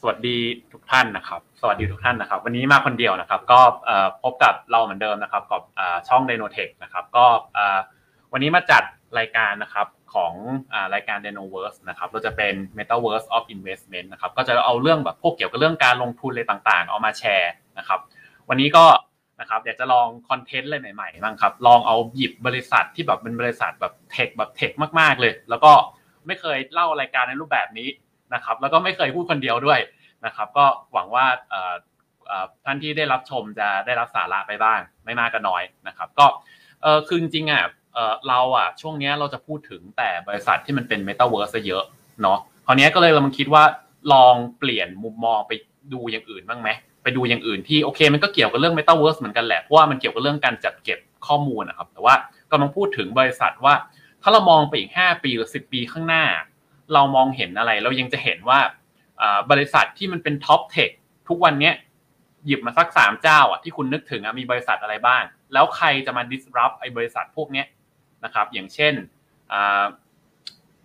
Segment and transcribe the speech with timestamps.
[0.00, 0.38] สวัสดี
[0.72, 3.60] ทุกท่านนะครับ สวัสดีทุกท่านนะครับ วันนี้มาคนเดียวนะครับ ก็
[4.22, 5.62] พบกับเราเหมือนเดิมนะครับกับ
[6.08, 7.26] ช่อง d y n o t e c h นะครับ ก็
[8.32, 8.82] วันนี้มาจัด
[9.18, 10.32] รายการนะครับของ
[10.94, 18.00] รายการ d y n o v e r s e นะครับเราจะเป็น Metaverse of Investment นะครับก็จะเอาเรื่องแบบพวกเกี่ยวกับเรื่องการลงทุนอะไรต่างๆ เอามาแชร์นะครับ
[18.48, 18.84] วันนี้ก็
[19.40, 24.70] นะครับอยากจะลองคอนเทนต์อะไรใหม่ๆบ้างครับลองเอาหยิบบริษัทที่แบบเป็นบริษัทแบบเทคแบบเทค
[25.00, 25.72] มากๆเลย แล้วก็
[26.26, 27.88] ไม่เคยเล่ารายการในรูปแบบนี้
[28.34, 29.80] นะครับ แล้วก็ไม่เคยพูดคนเดียวด้วย
[30.26, 31.26] นะครับ ก็หวังว่า
[32.64, 36.26] ท่านที่ได้รับชมจะได้รับสาระไปบ้าง ไม่มากก็น้อยนะครับ ก็
[37.08, 37.64] คือจริงๆอะ
[38.28, 41.84] เราอะช่วงนี้เราจะพูดถึงแต่บริษัทที่มันเป็นเมตาเวิร์สเยอะ
[42.22, 43.64] เนาะคราวนี้ก็เลยเรามาคิดว่า
[44.12, 45.52] ลองเปลี่ยนมุมมองไป
[45.92, 46.68] ดูอย่างอื่นบ้างไหม
[47.02, 52.14] ไปดูอย่างอื่นที่โอเค มันก็เกี่ยวกับเรื่อง Metaverse เหมือนกันแหละเพราะว่ามันเกี่ยวกับเรื่องการจัดเก็บข้อมูลนะครับ แต่ว่า
[52.50, 53.74] กำลังพูดถึงบริษัทว่า
[54.22, 56.24] ถ้าเรามองไปอีก 5 ปีหรือ 10 ปีข้างหน้า
[56.94, 58.60] เรามองเห็นอะไร เรายังจะเห็นว่า
[59.50, 60.90] บริษัทที่มันเป็น top tech
[61.28, 61.72] ทุกวันนี้
[62.46, 67.64] หยิบมาสักสามเจ้าอะที่คุณนึกถึงมีบริษัทอะไรบ้าง แล้วใครจะมา disrupt ไอ้บริษัทพวกนี้
[68.24, 68.94] นะครับ อย่างเช่น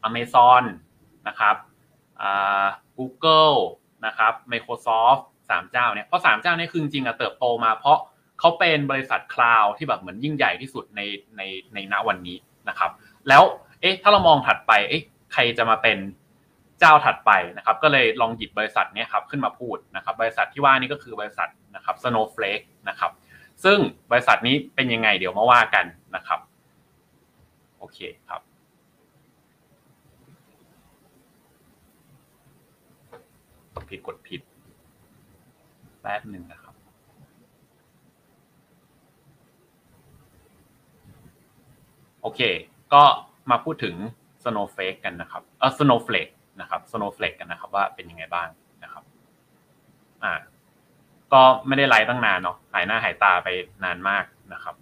[0.03, 0.63] อเมซอน
[1.27, 1.55] นะครับ
[2.97, 3.57] Google
[4.05, 7.97] นะครับ Microsoft สามเจ้าเนี่ยเพราะสามเจ้านี้คือจริงอะเติบโตมาเพราะ
[8.39, 11.01] เขาเป็นบริษัทคลาวที่แบบเหมือนยิ่งใหญ่ที่สุดใน
[11.37, 11.41] ใน
[11.73, 12.37] ในณวันนี้
[12.69, 12.91] นะครับ
[13.27, 13.43] แล้ว
[13.81, 15.03] เอ๊ะถ้าเรามองถัดไปเอ๊ะ
[15.38, 15.97] ใครจะมาเป็น
[16.80, 23.12] เจ้าถัดไปนะครับ ก็เลยลองหยิบบริษัทนี้ครับขึ้นมาพูดนะครับ บริษัทที่ว่านี้ก็คือบริษัทนะครับ Snowflake นะครับ
[23.63, 23.78] ซึ่ง
[24.12, 25.85] บริษัทนี้เป็นยังไงเดี๋ยวมาว่ากัน
[26.16, 26.40] นะครับ
[27.79, 28.41] โอเคครับ
[33.90, 34.41] ผิดกดผิด
[36.01, 36.75] แป๊บหนึ่งนะครับ
[42.22, 42.41] โอเค
[42.94, 43.03] ก็
[43.51, 43.95] มาพูดถึง
[44.45, 48.47] Snowflake กันนะครับเออ Snowflake นะครับ Snowflake กันนะครับ ว่าเป็นยังไงบ้าง
[48.83, 49.03] นะครับ
[50.23, 50.33] อ่า
[51.33, 53.47] ก็ไม่ได้ไลฟ์ตั้งนานเนาะหายหน้าหายตาไป
[53.83, 54.75] นานมากนะครับ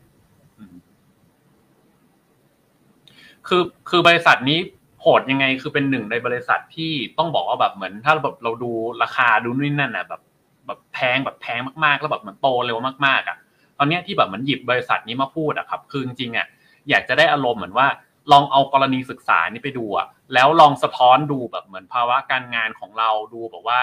[3.48, 4.60] คือคือบริษัทนี้
[5.02, 8.72] โหดยังไง คือเป็นหนึ่งในบริษัทที่ต้องบอกว่าแบบเหมือนถ้าแบบเราดู
[9.04, 10.22] ราคาดูนู่นนั่นน่ะแบบ
[10.68, 13.38] แบบแพงแบบแพงมากๆ แล้วแบบเหมือนโตเร็วมากๆอะ
[13.78, 16.48] ตอนนี้ที่แบบเหมือนหยิบบริษัทนี้มาพูดอะครับ คือจริงๆอะ
[16.90, 17.88] อยากจะได้อารมณ์เหมือนว่า
[18.32, 23.82] ลองเอากรณีศึกษานี้ไปดูอะแล้วลองสะท้อนดูแบบเหมือนภาวะการงานของเราดูแบบว่า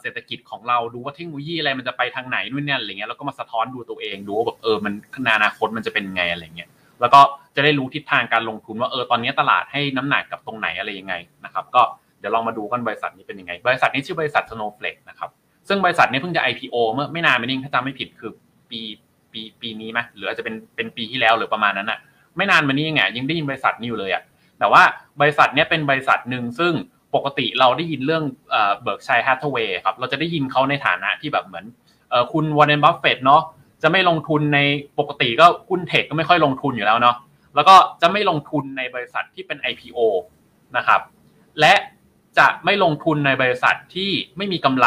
[0.00, 4.94] เศรษฐกิจของเราดูว่าเทคโนโลยีอะไรมันจะไปทางไหนนู่นนี่อะไรเงี้ยแล้วก็มาสะท้อนดูตัวเองดูว่าแบบเออมัน
[5.36, 6.68] อนาคตมันจะเป็นไงอะไรเงี้ย
[7.00, 7.20] แล้วก็
[7.56, 11.14] จะได้รู้ทิศทางการลงทุนว่าเออตอนนี้ตลาดให้น้ำหนักกับตรงไหนอะไรยังไง
[11.44, 11.82] นะครับก็
[12.20, 15.30] เดี๋ยวลองมาดูกันบริษัทนี้เป็นยังไง บริษัทนี้ชื่อบริษัท Snowflake นะครับ
[15.68, 18.30] ซึ่งบริษัทนี้เพิ่งจะ IPO เมื่อไม่นานมานี้ถ้าจำไม่ผิดคือ
[18.70, 18.80] ปี
[19.32, 21.98] ปีปีนี้ไหมหรืออาจจะเป็นเป็นปีที่แล้วหรือประมาณนั้นอะ
[22.36, 24.22] ไม่นานมานี้ไงยังได้ยินบริษัทนี้อยู่เลยอะ
[24.58, 24.82] แต่ว่า
[25.20, 26.72] บริษัทนี้เป็นบริษัทหนึ่งซึ่ง
[27.14, 28.24] ปกติเราได้ยินเรื่อง
[28.54, 31.64] เบิร์กชัยฮัตเวย์ครับเราจะได้ยินเขาในฐานะที่แบบเหมือน
[32.32, 33.42] คุณวอร์เรนบัฟเฟตเนาะ
[33.82, 34.58] จะไม่ลงทุนใน
[34.98, 37.16] ปกติก็หุ้น tech ก็ไม่ค่อยลงทุนอยู่แล้วเนาะ
[37.54, 39.98] แล้วก็จะไม่ลงทุนในบริษัทที่เป็น IPO
[40.76, 41.00] นะครับ
[41.60, 41.74] และ
[42.38, 44.86] จะไม่ลงทุนในบริษัทที่ไม่มีกำไร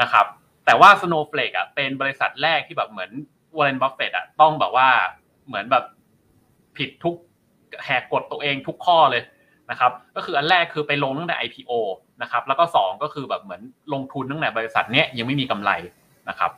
[0.00, 0.26] นะครับ
[0.66, 3.10] แต่ว่า Snowflake อะเป็นบริษัทแรกที่แบบเหมือน
[3.56, 4.88] วอร์เรนบัฟเฟตอะต้องแบบว่า
[5.46, 5.84] เหมือนแบบ
[6.78, 7.14] ผิดทุก
[7.84, 9.22] แหกกฎตัวเองทุกข้อเลย
[9.70, 11.72] นะครับ ก็คืออันแรกคือไปลงตั้งแต่ IPO
[12.22, 13.62] นะครับ แล้วก็ 2 ก็คือแบบเหมือน
[13.92, 15.70] ลงทุนตั้งแต่บริษัทเนี้ยยังไม่มีกำไร
[16.28, 16.50] นะครับ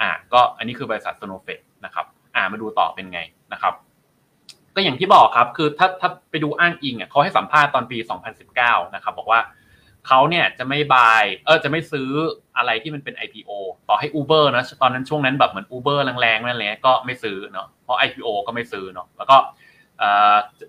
[0.00, 3.20] อ่า ก็อันนี้คือบริษัท Snowflake นะครับ อ่า มาดูต่อเป็นไง
[3.52, 3.74] นะครับ
[4.74, 7.98] ก็อย่างที่บอกครับ คือถ้าถ้าไปดูอ้างอิงอะเขาให้สัมภาษณ์ตอนปี
[8.46, 9.40] 2019 นะครับ บอกว่า
[10.06, 12.08] เขาเนี่ยจะไม่บายเออจะไม่ซื้อ
[12.56, 13.50] อะไรที่มันเป็น IPO
[13.88, 19.36] ต่อให้ Uber นะตอนนั้นช่วงนั้นแบบเหมือน Uber แรงๆนั่นแหละก็ไม่ซื้อเนาะเพราะ IPO ก็ไม่ซื้อเนาะแล้วก็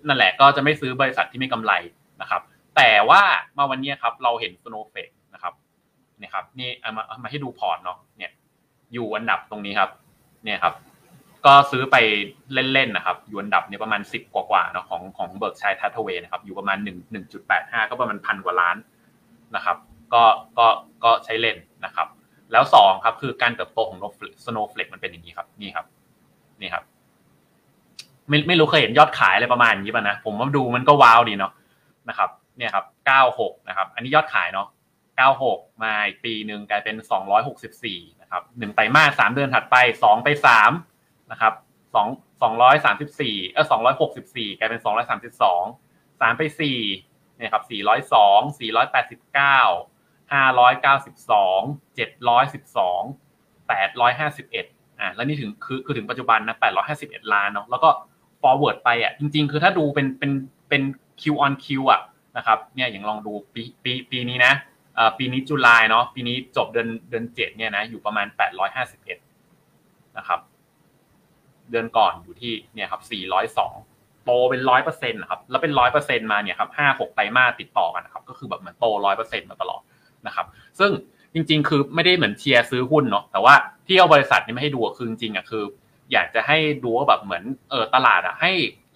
[0.06, 1.72] นั่นแหละก็จะไม่ซื้อบริษัทที่ไม่กำไร
[2.20, 2.42] นะครับ
[2.76, 3.22] แต่ว่า
[3.56, 5.54] มาวันนี้ครับเราเห็น Snowflake นะครับ
[6.20, 8.32] นี่ครับนี่เอามามาให้ดูพอร์ตเนาะเนี่ย
[8.92, 9.90] อยู่อันดับตรงนี้ครับ
[10.44, 10.74] เนี่ยครับ
[11.46, 11.96] ก็ซื้อไป
[12.52, 18.76] เล่นๆนะครับ อยู่อันดับเนี่ยประมาณสิบกว่าๆเนาะของของ Berkshire Hathaway นะครับ อยู่ประมาณหนึ่งหนึ่งจุดแปดห้าก็ประมาณพันกว่าล้าน
[19.56, 19.76] นะครับ
[20.14, 20.24] ก็
[20.58, 20.66] ก็
[21.04, 22.08] ก็ใช้เล่นนะครับ
[22.52, 23.98] แล้วสองครับคือการเติบโตของ
[24.44, 25.86] Snowflake มันเป็นอย่างนี้ครับ นี่ครับ
[26.60, 26.84] นี่ครับ
[28.28, 31.52] ไม่ไม่รู้เคยเห็นยอดขายอะไรประมาณนี้ป่ะนะผมว่าดูมันก็ว้าวดีเนาะ
[32.08, 34.68] นะครับ เนี่ยครับเก้าหกนะครับ อันนี้ยอดขายเนาะ
[35.16, 40.70] เก้าหกมาอีกปีหนึ่งกลายเป็นสองร้อยหกสิบสี่นะครับหนึ่งไตรมาสสามเดือนถัดไปสองไปสาม
[41.30, 41.54] นะครับ
[41.94, 42.08] สอง
[42.42, 45.62] สองร้อยสามสิบสี่เออสองร้อยหกสิบสี่กลายเป็นสองร้อยสามสิบสอง
[46.20, 46.78] สามไปสี่
[47.36, 47.70] เนี่ยครับ402
[48.58, 52.78] 489 592 712
[53.68, 56.56] 851อ่าแล้วนี่ถึงคือคือถึงปัจจุบันนะ
[56.94, 57.88] 851ล้านเนาะแล้วก็
[58.42, 60.32] forward ไปอะจริง ๆ คือถ้าดูเป็นเป็น
[60.68, 60.82] เป็น
[61.20, 62.02] Q on Q อะ
[62.36, 64.52] นะครับเนี่ยอย่างลองดูปีปีปีนี้นะ
[65.18, 69.18] ปีนี้จุลายเนาะปีนี้จบเดือนเดือนเจ็ดเนี่ยนะอยู่ประมาณแปดร้อยห้าสิบเอ็ด
[70.18, 70.40] นะครับ
[71.70, 73.74] เดือนก่อนอยู่ที่เนี่ยครับสี่ร้อยสอง
[74.24, 79.82] โตเป็นร้อยเปอร์เซ็นต์นะครับ แล้วเป็นร้อยเปอร์เซ็นต์มาเนี่ยครับห้าหกไตรมาสติดต่อกันนะครับ ก็คือแบบเหมือนโตร้อยเปอร์เซ็นต์มาตลอด
[80.26, 80.46] นะครับ
[80.78, 80.90] ซึ่ง
[81.34, 83.54] จริง ๆ คือไม่ได้เหมือนเชียร์ซื้อหุ้นเนาะ แต่ว่า
[83.86, 85.64] ที่เอาบริษัทนี้ไม่ให้ดูคือจริงๆอะคือ
[86.12, 88.52] อยากจะให้ดูว่าแบบเหมือนเออตลาดอะให้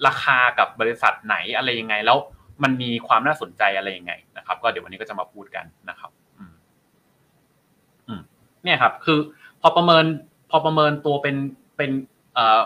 [0.06, 2.19] ราคากับบริษัทไหนอะไรยังไง แล้ว
[2.62, 6.55] มันมีความน่าสนใจอะไรยังไงนะครับ ก็เดี๋ยววันนี้ก็จะมาพูดกันนะครับอืม
[8.09, 8.20] อืม
[8.64, 9.19] เนี่ยครับ คือ
[9.62, 10.05] พอประเมิน
[10.50, 11.37] พอประเมินตัวเป็น
[11.76, 11.91] เป็น
[12.35, 12.61] เอ่อ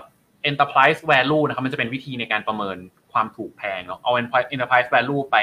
[0.51, 2.77] enterprise value นะครับ มันจะเป็นวิธีในการประเมิน
[3.13, 4.13] ความถูกแพงเนาะเอา
[4.55, 5.37] enterprise value ไป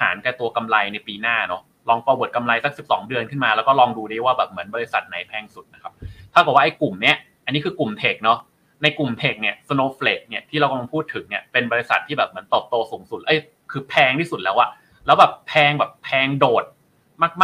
[0.00, 5.92] หารกับตัวกำไรในปีหน้าเนาะลอง forward กำไรสัก 12 เดือนขึ้นมา แล้วก็ลองดูได้ว่าแบบเหมือนบริษัทไหนแพงสุดนะครับ
[6.32, 7.16] ถ้ากับว่าไอ้กลุ่มเนี้ย
[7.48, 8.38] อันนี้คือกลุ่มเทคเนาะ
[8.82, 13.40] ในกลุ่มเทคเนี่ย Snowflake เนี่ยที่เรากำลังพูดถึงเนี่ยเป็นบริษัทที่แบบเหมือนติบโตสูงสุดเอ้ย
[13.70, 14.70] คือแพงที่สุดแล้วอะ
[15.06, 16.64] แล้วแบบแพงแบบแพงโดด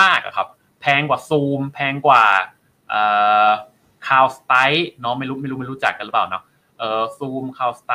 [0.00, 0.48] มากๆอะครับ
[0.80, 2.24] แพงกว่าซูมแพงกว่า
[2.88, 3.02] เอ่
[3.46, 3.48] อ
[4.08, 4.52] คาวสไต
[5.00, 6.42] เนาะไม่รู้ไม่รู้ไม่รู้จักกันหรือเปล่าเนาะ
[6.78, 7.92] เอ่อซูมคาวสไต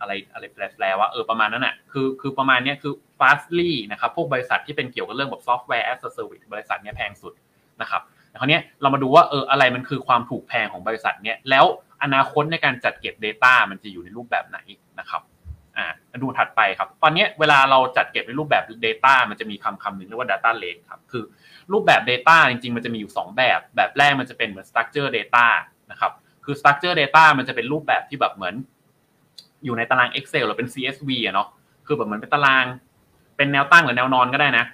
[0.00, 0.44] อะไรอะไร
[0.76, 7.32] แปลว่าเออประมาณนั้นอะคือคือประมาณเนี้ยคือ fastly นะครับพวกบริษัทที่เป็นเกี่ยวกับเรื่องแบบ software as a service บริษัทเนี้ยแพงสุด
[7.80, 8.02] นะครับ
[8.40, 11.64] คราวนี้เรามาดูว่าเอออะไรมันคือความถูกแพงของบริษัทเนี้ยแล้ว
[12.02, 14.58] อนาคตในการจัดเก็บ Data มันจะอยู่ในรูปแบบไหน
[14.98, 15.22] นะครับ
[15.76, 15.86] อ่า
[16.22, 21.24] ดูถัดไปครับ ตอนนี้เวลาเราจัดเก็บในรูปแบบ Data มันจะมีคำคำหนึ่งเรียกว่า Data Lake ครับคือ
[21.72, 25.46] รูปแบบ Data จริงๆ มันจะมีอยู่ 2 แบบ แบบแรกมันจะเป็นเหมือน Structure Data
[25.90, 26.12] นะครับ
[26.44, 28.54] คือ Structure Data มันจะเป็นรูปแบบที่แบบเหมือน
[29.64, 31.48] อยู่ในตาราง Excel หรือเป็น CSV อะเนาะ
[31.86, 32.64] คือแบบเหมือนเป็นตาราง
[33.36, 34.64] เป็นแนวตั้งหรือแนวนอนก็ได้นะ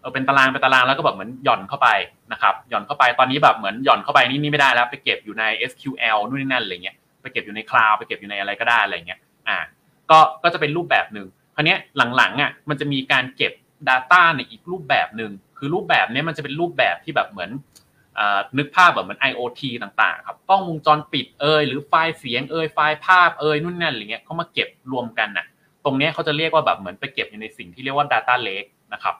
[0.00, 1.88] เออเป็นตารางเป็นตารางแล้วก็แบบเหมือนหย่อนเข้าไป
[2.32, 9.58] นะครับหย่อนเข้าไปตอนนี้แบบเหมือนหย่อนเข้าไปนี่นี่ไม่ได้แล้ว ไปเก็บอยู่ใน SQL นู่นนี่นั่นอะไรเงี้ยไปเก็บอยู่ในคลาวไปเก็บอยู่ในอะไรก็ได้อะไรเงี้ยอ่า
[10.10, 11.76] ก็ก็จะเป็นรูปแบบหนึ่งคราวนี้
[12.16, 13.52] หลังๆอะมันจะมีการเก็บ
[13.88, 17.50] Data ในอีกรูปแบบหนึ่งคือรูปแบบนี้มันจะเป็นรูปแบบที่แบบเหมือน
[18.58, 25.46] นึกภาพแบบเหมือน IoT ต่างๆครับกล้องวงจรปิดเอยหรือไฟล์เสียงเอยไฟล์ภาพเอยนู่นนั่นอะไรเงี้ยเขามาเก็บรวมกันน่ะ
[25.84, 29.14] ตรงนี้เขาจะเรียกว่าแบบเหมือนไปเก็บอยู่ในสิ่งที่เรียกว่า Data Lake นะครับ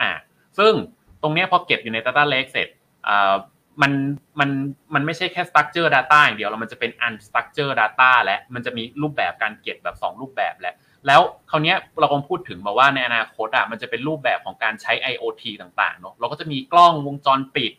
[0.00, 0.10] อ่า
[0.58, 0.72] ซึ่ง
[1.22, 2.68] ตรงนี้พอเก็บอยู่ใน Data Lake เสร็จ
[3.08, 3.34] อ่า
[3.82, 3.92] มัน
[4.40, 4.50] มัน
[4.94, 10.74] มันไม่ใช่แค่ structure data อย่างเดียวแล้วมันจะเป็น unstructured data และมันจะมีรูปแบบการเก็บแบบ 2 รูปแบบแหละ
[11.06, 11.20] แล้ว
[11.50, 17.72] คราวนี้เราคงพูดถึงมาว่าในอนาคตอะมันจะเป็นรูปแบบของการใช้ IoT ต่างๆเนาะเราก็จะมีกล้องวงจรปิด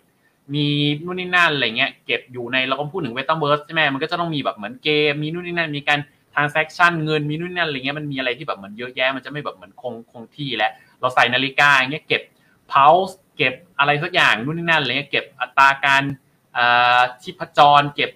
[0.53, 0.67] มี
[1.05, 5.99] นู่นนี่นั่นอะไรเงี้ยเก็บอยู่ในเราก็พูดถึงเวทเวิร์สใช่ไหมมันก็จะต้องมีแบบเหมือนเกม มีนู่นนี่นั่นมีการ
[6.33, 10.71] transaction เงินมีนู่นนั่นอะไรเงี้ยมันมีอะไรที่แบบเหมือนเยอะแยะมันจะไม่แบบเหมือนคงคงที่แล้ว
[11.01, 12.21] เราใส่นาฬิกาอย่างเงี้ยเก็บ
[12.71, 16.03] pulse เก็บอะไรสักอย่างนู่นนี่นั่นอะไรเงี้ยเก็บอัตราการ
[17.21, 18.11] ชีพจร เก็บ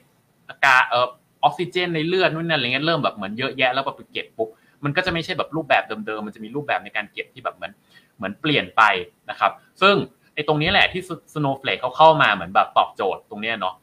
[0.49, 1.07] อากาศเอ่อ
[1.43, 4.49] ออกซิเจนในเลือดนู่นนั่นอะไรเงี้ยเริ่มแบบเหมือนเยอะแยะแล้วแบบไปเก็บปุ๊บ
[4.83, 7.71] มันก็จะไม่ใช่แบบรูปแบบเดิมๆมันจะมีรูปแบบในการเก็บที่แบบเหมือน
[8.17, 8.81] เหมือนเปลี่ยนไป
[9.29, 9.95] นะครับ ซึ่ง
[10.33, 11.01] ไอ้ตรงนี้แหละที่
[11.33, 13.75] Snowflake เขาเข้ามาเหมือนแบบตอบโจทย์ตรงนี้เนาะ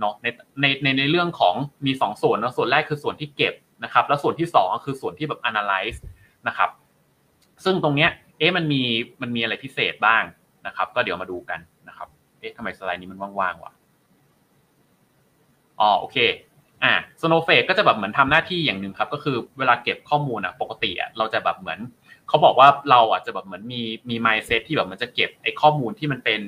[0.00, 0.26] เนาะใน
[0.60, 1.54] ในในในเรื่องของ
[1.86, 3.54] มี 2 ส่วนนะส่วนแรกคือส่วนที่เก็บ
[3.84, 5.98] นะครับ แล้วส่วนที่2ก็คือส่วนที่แบบ analyze
[6.48, 6.70] นะครับ
[7.64, 8.82] ซึ่งตรงเนี้ย เอ๊ะมันมี
[9.22, 10.22] มันมีอะไรพิเศษบ้าง
[10.66, 12.08] นะครับ ก็เดี๋ยวมาดูกันนะครับ
[12.40, 13.72] เอ๊ะทำไมสไลด์นี้มันว่างๆวะ
[15.80, 16.18] อ๋อโอเค
[16.84, 21.78] อ่า Snowflake ก็จะแบบเหมือนทำหน้าที่อย่างหนึ่งครับ ก็คือเวลาเก็บข้อมูลอะปกติอะเราจะแบบเหมือน
[22.28, 26.40] เขาบอกว่าเราอาจจะแบบเหมือนมีมี mindset ที่แบบมันจะเก็บไอ้ข้อมูลที่มันเป็น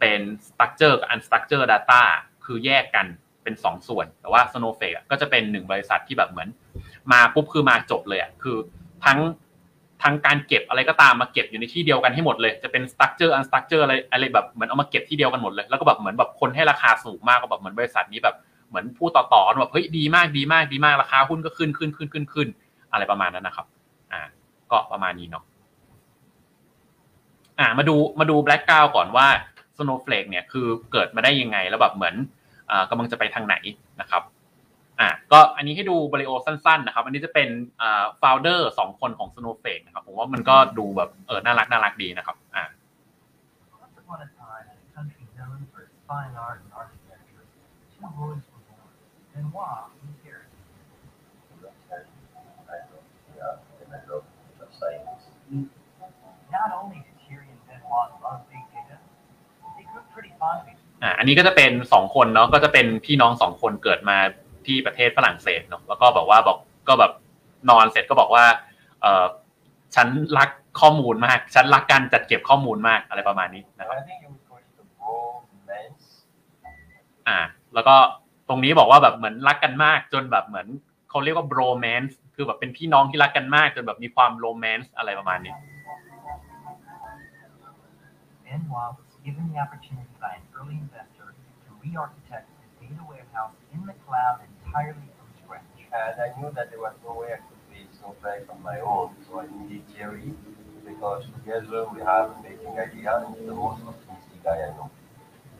[0.00, 2.02] เป็น structure กับ unstructured data
[2.44, 3.06] คือแยกกัน
[3.42, 6.48] เป็น 2 ส่วน แต่ว่า Snowflake ก็จะเป็นหนึ่งบริษัทที่แบบเหมือน
[7.12, 8.56] มาปุ๊บคือมาจบเลยอะคือ
[9.04, 9.18] ทั้ง
[10.02, 18.36] ทั้งการเก็บอะไรก็ตามมาเก็บอยู่ในที่เดียวกันให้หมดเลย จะเป็น structure unstructure อร์อะไรอะไรแบบเหมือนเอามาเก็บที่เดียวกันหมดเลย แล้วก็แบบเหมือนแบบคนให้ราคาสูงมากก็แบบเหมือนบริษัทนี้แบบ
[18.68, 22.48] เหมือนพูดต่อๆแบบเฮ้ยดีมากดีมากดีมากราคาหุ้นก็ขึ้นขึ้นขึ้นขึ้นขึ้น
[22.92, 23.66] อะไรประมาณนั้นนะครับ
[24.12, 24.20] อ่า
[24.70, 25.44] ก็ประมาณนี้เนาะ
[27.58, 29.26] อ่า มาดูมาดูแบล็กกาวก่อนว่า
[29.76, 32.14] Snowflake เนี่ยคือเกิดมาได้ยังไงแล้วแบบเหมือน
[32.70, 33.56] อ่ากำลังจะไปทางไหน
[34.00, 34.22] นะครับ
[35.00, 37.48] อะก็อันนี้ให้ดูบริโอสั้นๆนะครับ อันนี้จะเป็น
[37.80, 42.64] อ่าโฟลเดอร์สองคนของ Snowflake นะครับ ผมว่ามันก็ดูแบบเออน่ารักน่ารักดีนะครับอ่า
[61.02, 64.18] Uh, อันนี้ก็จะเป็นสองคนเนาะก็จะเป็นพี่น้องสองคนเกิดมา
[64.66, 66.58] ที่ประเทศฝรั่งเศสเนาะแล้วก็บอกว่าบอก
[66.88, 67.12] ก็แบบ
[67.70, 68.44] นอนเสร็จก็บอกว่า
[69.02, 69.26] เออ
[69.94, 70.08] ฉัน
[70.38, 70.48] รัก
[70.80, 73.96] ข้อมูลมากฉันรักการจัดเก็บข้อมูลมากอะไรประมาณนี้นะครับ
[77.28, 77.38] อ่า
[77.74, 77.96] แล้วก็
[78.48, 80.66] ตรงนี้บอกว่าแบบเหมือนรักกันมากจนแบบเหมือน
[81.10, 85.54] เขาเรียกว่า bromance คือแบบเป็นพี่น้องที่รักกันมากจนแบบมีความ romance อะไรประมาณนี้
[88.52, 91.28] In Benoit was given the opportunity by an early investor
[91.64, 94.36] to re-architect his data warehouse in the cloud
[94.76, 95.62] entirely from scratch.
[95.92, 99.10] And I knew that there was no way I could build Snowflake on my own,
[99.26, 100.32] so I needed Thierry
[100.84, 104.90] because together we have a making idea and he's the most optimistic guy I know.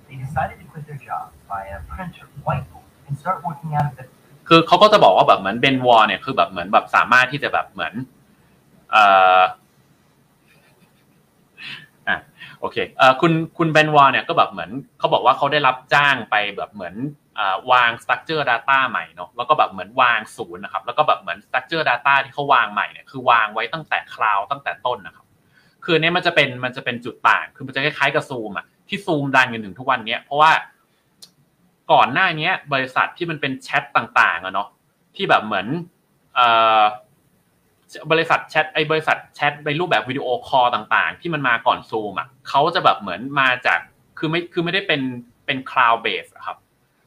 [0.08, 3.96] They decided to quit their job, buy a printer, whiteboard, and start working out of
[3.98, 4.04] the
[4.48, 7.94] คือเขาก็จะบอกว่าแบบเหมือนเบนวอร์เนี่ยคือแบบเหมือนแบบสามารถที่จะแบบเหมือน
[8.90, 9.04] เอ่
[9.38, 9.42] อ
[12.08, 12.16] อะ
[12.55, 12.78] โอเค
[13.20, 16.94] คุณคุณเบนวอร์เนี่ยก็แบบเหมือนเขาบอกว่าเขาได้รับจ้างไปแบบเหมือน
[17.38, 25.26] อ่าวาง structure data ใหม่เนาะแล้วก็แบบเหมือนวางศูนย์นะครับ แล้วก็แบบเหมือน structure data ที่เขาวางใหม่เนี่ยคือวางไว้ตั้งแต่คลาวตั้งแต่ต้นนะครับ
[25.84, 30.50] คือเนี้ยมันจะเป็นมันจะเป็นจุดต่าง คือมันจะคล้ายๆกับซูมอะที่ซูมดังกันถึงทุกวันเนี้ยเพราะว่า
[31.92, 34.68] ก่อนหน้านี้บริษัทที่มันเป็นแชทต่างๆอะเนาะ
[35.16, 35.66] ที่แบบเหมือน
[36.34, 36.48] เอ่
[36.80, 36.82] อ
[38.12, 43.78] บริษัทแชทไอ้บริษัทแชทในรูปแบบวิดีโอคอลต่างๆ ที่มันมาก่อนซูมอะเขาจะแบบเหมือนมาจาก
[44.18, 45.02] คือไม่คือไม่ได้เป็น
[45.46, 46.56] เป็น cloud-based ครับ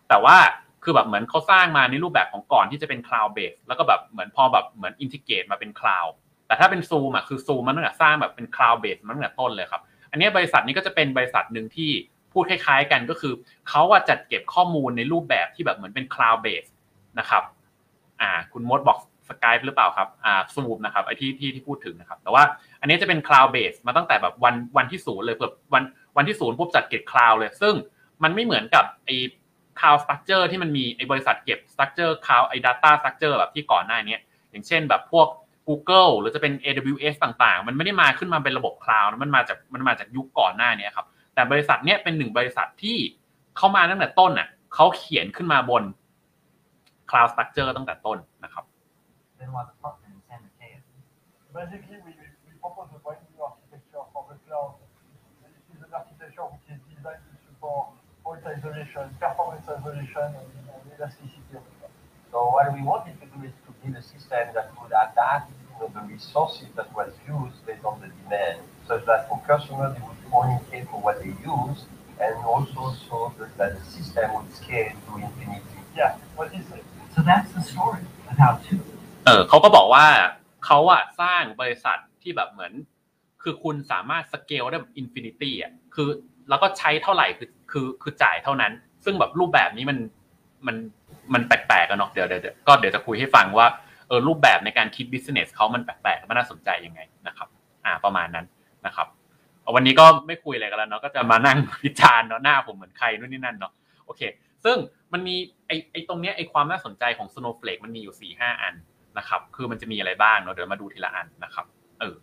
[0.09, 0.37] แต่ว่า
[0.83, 6.13] คือแบบเหมือนเขาสร้างมาในรูปแบบของก่อนที่จะเป็น cloud-based แล้วก็แบบเหมือนพอแบบเหมือน integrate มาเป็นคลาวด์
[6.47, 9.81] แต่ถ้าเป็นซูมอะคือซูมมันตั้งแต่สร้างแบบเป็น cloud-based มันตั้งแต่ต้นเลยครับ
[10.11, 11.91] อันนี้บริษัทนี้ก็จะเป็นบริษัทหนึ่งที่
[12.33, 13.33] พูดคล้ายๆกันก็คือ
[13.69, 16.65] เขาอะจัดเก็บข้อมูลในรูปแบบที่แบบเหมือนเป็น cloud-based
[17.19, 17.43] นะครับ
[18.21, 18.97] อ่า คุณมดบอก
[19.29, 22.43] Skype หรือเปล่าครับอ่าซูมนะครับไอที่ที่ที่พูดถึงนะครับ แต่ว่า
[22.81, 25.83] อันนี้จะเป็น cloud-based มาตั้งแต่แบบวันวันที่ศูนย์เลยเผื่อวัน
[26.17, 27.73] วันที่ศูนย์ปุ๊บจัดเก็บคลาวด์เลย ซึ่ง
[28.23, 29.09] มันไม่เหมือนกับไอ
[29.79, 34.17] cloud structure ที่มันมีไอบริษัทเก็บ structure cloud ไอ data structure แบบที่ก่อนหน้านี้
[34.51, 35.27] อย่างเช่นแบบพวก
[35.67, 42.97] Google หรือจะเป็น AWS ต่างๆ มันไม่ได้มาขึ้นมาเป็นระบบคลาวด์มันมาจากมันมาจากยุคก่อนหน้านี้ครับแต่บริษัทเนี้ยเป็นหนึ่งบริษัทที่
[43.57, 45.83] เข้ามาตั้งแต่ต้นน่ะเขาเขียนขึ้นมาบน
[47.09, 48.63] Cloud Structure ตั้งแต่ต้นนะครับ
[49.39, 50.83] Benoit's apartment in San Mateo.
[51.55, 54.75] Basically, we, we we propose a brand new architecture for the cloud.
[55.41, 60.83] This is an architecture which is designed to support fault isolation, performance isolation, and, and
[60.99, 61.95] elasticity of the cloud.
[62.35, 65.79] So what we wanted to do is to build a system that would adapt you
[65.79, 70.03] know, the resources that was used based on the demand, such that for customers they
[70.03, 71.87] would only pay for what they use,
[72.19, 75.79] and also so that, that the system would scale to infinity.
[75.95, 76.83] Yeah, what is it?
[77.15, 78.98] So that's the story of how to.
[79.29, 80.05] เออเขาก็บอกว่า
[80.65, 82.73] เขาอะสร้างบริษัทที่แบบเหมือน
[83.43, 86.09] คือคุณสามารถสเกลได้แบบ infinity อะคือ
[86.49, 88.71] แล้วก็ใช้เท่าไหร่คือคือคือจ่ายเท่านั้น
[89.05, 89.97] ซึ่งแบบรูปแบบนี้มัน
[90.67, 90.75] มัน
[91.33, 93.67] มันแปลกๆกันเนาะเดี๋ยวเดี๋ยวก็เดี๋ยวจะคุยให้ฟังว่า
[94.07, 97.47] เออรูปแบบในการคิดบิสเนสเขามันแปลกๆมันน่าสนใจยังไงนะครับ
[97.85, 98.45] อ่าประมาณนั้น
[98.85, 99.07] นะครับ
[99.75, 103.71] วันนี้ก็ไม่คุยอะไรกันแล้วเนาะก็จะมานั่งวิจารณ์เนาะหน้าผมเหมือนใครนู่นนี่นั่นเนาะ
[104.05, 104.21] โอเค
[104.65, 104.77] ซึ่ง
[105.13, 105.35] มันมี
[105.67, 108.73] ไอไอตรงเนี้ยไอความน่าสนใจของ Snowflake มันมีอยู่สี่ห้าอัน
[109.17, 111.65] นะครับ คือมันจะมีอะไรบ้างเนาะเดี๋ยวมาดูทีละอันนะครับ
[111.99, 112.15] เออ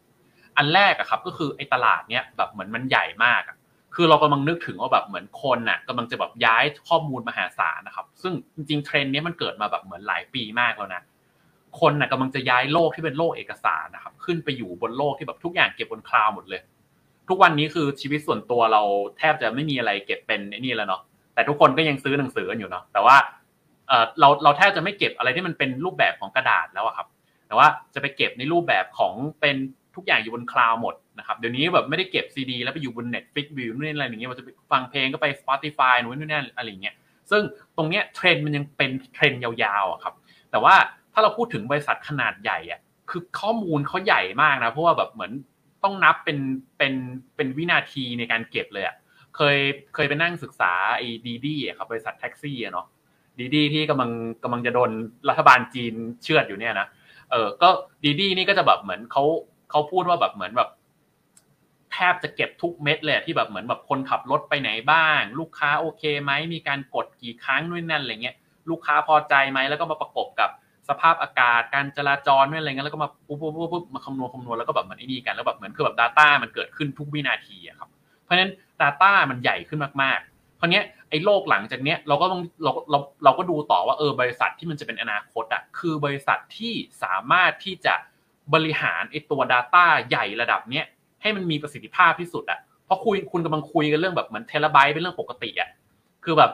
[0.57, 3.57] อันแรกอะครับ ก็คือไอ้ตลาดเนี้ยแบบเหมือนมันใหญ่มากอะ
[3.95, 11.03] คือเรากำลังนึกถึงว่าแบบเหมือนคนน่ะกำลังจะแบบย้ายข้อมูลมหาศาลนะครับ ซึ่งจริงๆเทรนด์เนี้ยมันเกิดมาแบบเหมือนหลายปีมากแล้วนะ
[11.81, 16.61] คนน่ะกำลังจะย้ายโลกที่เป็นโลกเอกสารนะครับ ขึ้นไปอยู่บนโลกที่แบบทุกอย่างเก็บบนคลาวด์หมดเลย
[17.29, 18.83] ทุกวันนี้คือชีวิตส่วนตัวเรา
[19.19, 21.03] แทบจะไม่มีอะไรเก็บเป็นไอ้นี่แล้วเนาะ
[21.35, 23.17] แต่ทุกคนก็ยังซื้อหนังสือกันอยู่เนาะแต่ว่า
[24.21, 27.07] เราเราแทบจะไม่เก็บอะไรที่มันเป็นรูปแบบของกระดาษแล้วอะครับ
[27.47, 29.57] แต่ว่าจะไปเก็บในรูปแบบของเป็น
[29.97, 36.95] ทุกอย่างอยู่บนคลาวด์หมดนะครับเดี๋ยวนี้แบบไม่ได้เก็บซีดีแล้วไปอยู่บน Netflix วิวนู่นนี่อะไรอย่างเงี้ยมันจะไปฟังเพลงก็ไป Spotify นู่นนี่นั่นอะไรอย่างเงี้ย
[37.31, 37.43] ซึ่ง
[37.77, 39.53] ตรงเนี้ยเทรนด์มันยังเป็นเทรนด์ยา
[39.83, 40.15] วๆอะครับ
[40.51, 40.75] แต่ว่า
[41.13, 45.33] ถ้าเราพูดถึงบริษัทขนาดใหญ่อะคือข้อมูลเขาใหญ่มากนะ เพราะว่าแบบเหมือน
[45.85, 46.39] ต้องนับเป็น
[46.79, 46.95] เป็น
[47.37, 48.97] เป็นวินาทีในการเก็บเลยอะ
[49.37, 49.57] เคย
[49.95, 52.87] เคยไปนั่งศึกษาไอ้ดีดีอะครับบริษัทแท็กซี่อะเนาะ
[53.41, 54.11] ดีดีที่กำลัง
[54.43, 54.91] กำลังจะโดน
[55.29, 56.87] รัฐบาลจีนเชือดอยู่เนี่ยนะ
[57.31, 57.69] เออก็
[58.05, 59.25] ดีดีนี่ก็จะแบบเหมือนเขา
[59.71, 60.69] เขาพูดว่าแบบเหมือนแบบ
[61.93, 68.37] แทบจะเก็บทุกเม็ดเลยที่แบบเหมือนแบบคนขับรถไปไหนบ้าง ลูกค้าโอเคไหมมีการกดกี่ครั้งนู่นนั่นอะไรเงี้ย
[68.71, 70.51] ลูกค้าพอใจไหมแล้วก็มาประกบกับ
[70.89, 77.89] สภาพอากาศการจราจรนู่นอะไรเงี้ยแล้วก็มาปุ๊บปุ๊บปุ๊บปุ๊บมาคำนวณคำนวณแล้วก็แบบเหมือนไอ้นี่กันแล้วแบบเหมือนคือแบบ Data มันเกิดขึ้นทุกวินาทีอะครับ
[78.23, 78.51] เพราะฉะนั้น
[78.83, 80.36] Data มันใหญ่ขึ้นมากๆ
[80.67, 87.95] ราวเนี้ยไอ้โลกหลังจากเนี้ยเราก็ต้องเราเราเราก็ดูต่อว่าเออบริษัทที่มันจะเป็นอนาคตอะคือบริษัทที่สามารถที่จะ
[88.55, 90.85] บริหารไอ้ตัว Data ใหญ่ระดับเนี้ย
[91.23, 95.71] ให้มันมีประสิทธิภาพที่สุดอะเพราะคุยคุณกำลังคุยกันเรื่องแบบเหมือนเทราไบต์เป็นเรื่องปกติอะ
[96.25, 96.51] คือแบบ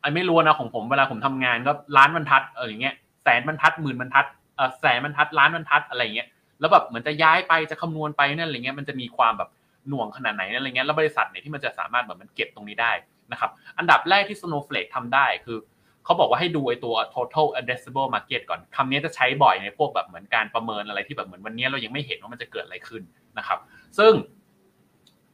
[0.00, 2.94] ไอ้ไม่รู้นะของผมเวลาผมทำงานก็ล้านบรรทัดเอออย่างเงี้ย
[3.24, 6.28] แสนบรรทัดหมื่นบรรทัดเออแสนบรรทัดล้านบรรทัดอะไรเงี้ย
[6.60, 9.50] แล้วแบบเหมือนจะย้ายไปจะคำนวณไปนั่นอะไรเงี้ยมันจะมีความแบบ
[9.88, 12.92] หน่วงขนาดไหนนั่นอะไรเงี้ยแล้วบริษัทไหนที่มันจะสามารถแบบมันเก็บตรงนี้ได้
[13.32, 15.58] นะครับ อันดับแรกที่ Snowflake ทำได้คือ
[16.04, 23.02] เขาบอกว่าให้ดูไอ้ตัว total addressable market ก่อนคำนี้จะใช้บ่อยในพวกแบบเหมือนการประเมินอะไรที่แบบเหมือนวันนี้เรายังไม่เห็นว่ามันจะเกิดอะไรขึ้น
[23.38, 23.58] นะครับ
[23.98, 24.12] ซึ่ง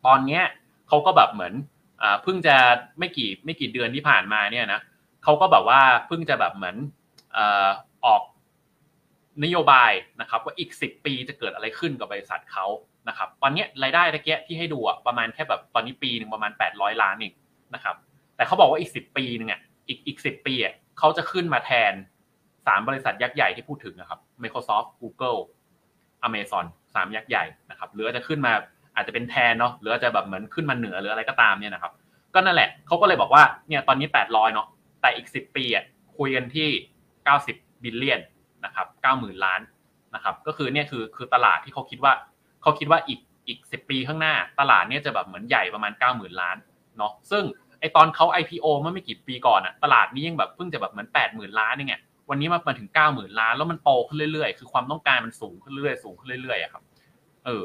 [0.06, 0.42] ตอนเนี้ย
[0.88, 1.54] เขาก็แบบเหมือน
[2.22, 2.56] เพิ่งจะ
[2.98, 4.80] ไม่กี่ไม่กี่เดือนที่ผ่านมาเนี่ยนะ
[5.24, 6.76] เขาก็แบบว่าเพิ่งจะแบบเหมือน
[8.06, 8.22] ออก
[9.44, 12.66] นโยบายนะครับว่าอีก 10 ปีจะเกิดอะไรขึ้นกับบริษัทเขา
[13.08, 17.32] นะครับตอนนี้รายได้ตะเกียที่ให้ดูประมาณแค่แบบตอนนี้ปีหนึ่งประมาณ 800 ล้านเอง
[17.74, 17.96] นะครับ
[18.36, 21.92] แต่เขาบอกว่าอีก10ปีหนึ่งอะอีกอีก10ปีอะเขาจะขึ้นมาแทน
[22.66, 25.38] สามบริษัทยักษ์ใหญ่ที่พูดถึงนะครับ Microsoft Google
[26.26, 28.52] Amazon สามยักษ์ใหญ่นะครับหรืออาจจะขึ้นมา
[28.94, 31.92] อาจจะเป็นแทนเนาะหรืออาจจะแบบเหมือนขึ้นมาเหนือหรืออะไรก็ตามเนี่ยนะครับ
[32.34, 34.66] ก็นั่นแหละเขาก็เลยบอกว่าเนี่ยตอนนี้800เนาะ
[35.00, 35.84] แต่อีก10ปีอะ
[36.18, 36.68] คุยกันที่
[37.26, 38.20] 90บิลเลียน
[38.64, 38.86] นะครับ
[39.16, 39.60] 90,000ล้าน
[40.14, 42.12] นะครับ ก็คือเนี่ยคือคือตลาดที่เขาคิดว่า
[42.62, 46.56] เขาคิดว่าอีกอีก10ปีข้างหน้า ตลาดเนี่ยจะแบบเหมือนใหญ่ประมาณ90,000ล้าน
[47.00, 47.44] เนาะซึ่ง
[47.80, 51.96] ไอตอนเขา IPO เมื่อไม่กี่ปีก่อนอะตลาดนี้ยังแบบเพิ่งจะแบบเหมือน80,000ล้านเองไง
[52.30, 56.82] วันนี้มาถึง90,000ล้านแล้วมันโตขึ้นเรื่อยๆ คือความต้องการมันสูงขึ้นเรื่อยๆสูงขึ้นเรื่อยๆอะครับ
[57.44, 57.62] เออ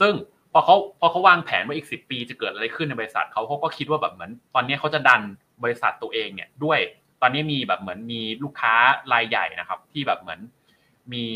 [0.00, 0.14] ซึ่ง
[0.52, 5.22] พอเขาพอเขาวางแผนว่าอีก 10 ปีจะเกิดอะไรขึ้นในบริษัทเขาเขาก็คิดว่าแบบเหมือน ตอนนี้เขาจะดัน
[5.62, 6.78] บริษัทตัวเองเนี่ยด้วย
[7.22, 8.74] ตอนนี้มีแบบเหมือนมีลูกค้า
[9.12, 10.40] รายใหญ่นะครับ ที่แบบเหมือน
[11.12, 11.26] มี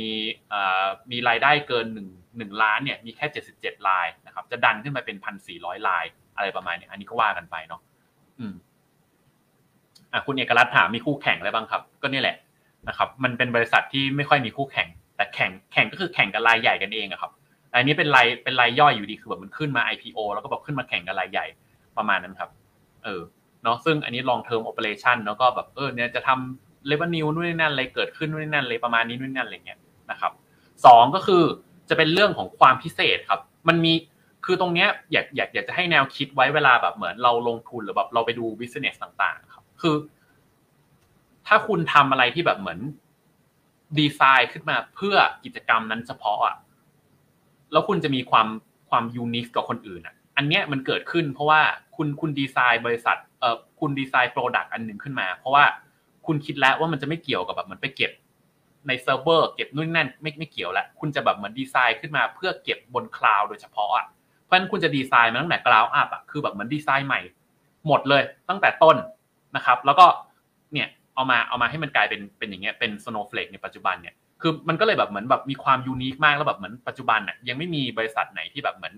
[0.49, 3.26] เอ่อมีรายได้เกินหนึ่งหนึ่งล้านเนี่ยมีแค่
[3.57, 6.04] 77รายนะครับจะดันขึ้นไปเป็นพันสี่ร้อยราย
[6.37, 7.80] อะไรประมาณนี้อันนี้ก็ว่ากันไปเนาะ
[8.38, 8.54] อืม
[10.12, 12.37] อะคุณเอกรัตน์ถามมีคู่แข่งอะไรบ้างครับ ก็นี่แหละ
[12.88, 17.30] นะครับ มันเป็นบริษัทที่ไม่ค่อยมีคู่แข่ง แต่แข่งแข่งก็คือแข่งกับรายใหญ่กันเองอะครับ
[17.72, 21.47] อันนี้เป็นรายเป็นรายย่อยอยู่ดีคือแบบมันขึ้นมา IPO แล้วก็แบบขึ้นมาแข่งกับรายใหญ่
[21.99, 22.50] ประมาณนั้นครับ
[23.04, 23.21] เออ
[23.62, 29.78] เนาะซึ่งอันนี้ long term operation แล้วก็แบบเออเนี่ยจะทำ revenue นู่นนี่นั่นอะไรเกิดขึ้นนู่นนี่นั่นเลยประมาณนี้นู่นนี่นั่นอะไรเงี้ย
[30.10, 30.32] นะครับ
[30.86, 31.43] สองก็คือ
[31.88, 33.93] จะเป็นเรื่องของความพิเศษครับ มันมี
[34.44, 39.96] คือตรงเนี้ยอยากอยากอยากจะให้แนวคิดไว้เวลาแบบเหมือนเราลงทุนหรือแบบเราไปดู business ต่างๆ ครับ คือ
[41.46, 42.80] ถ้าคุณทำอะไรที่แบบเหมือน
[43.98, 46.56] ดีไซน์ขึ้นมาเพื่อกิจกรรมนั้นเฉพาะอะ
[47.72, 48.48] แล้วคุณจะมีความ
[48.90, 51.60] ความ unique กับคนอื่นอะ อันเนี้ยมันเกิดขึ้น เพราะว่า
[51.96, 55.64] คุณคุณดีไซน์บริษัทเอ่อคุณดีไซน์ product อันหนึ่งขึ้นมา เพราะว่า
[56.26, 58.12] คุณคิดแล้วว่ามันจะไม่เกี่ยวกับแบบมันไปเก็บ
[58.88, 64.06] ในเซิร์ฟเวอร์เก็บนู่นนั่นไม่ไม่เกี่ยวแล้ว คุณจะแบบเหมือนดีไซน์ขึ้นมาเพื่อเก็บบนคลาวด์โดยเฉพาะอะ
[64.50, 67.21] เพราะฉะนั้นคุณจะดีไซน์มาตั้งแต่ ground up อะคือแบบเหมือนดีไซน์ใหม่
[67.86, 68.97] หมดเลยตั้งแต่ต้น
[69.56, 70.06] นะครับ แล้วก็
[70.73, 78.95] เนี่ยเอามาเอามาให้มันกลายเป็นเป็นอย่างเงี้ยเป็น Snowflake ในปัจจุบันเนี่ยคือมันก็เลยแบบเหมือนแบบมีความ unique มากแล้วแบบเหมือนปัจจุบันน่ะยังไม่มีบริษัทไหนที่แบบเหมือน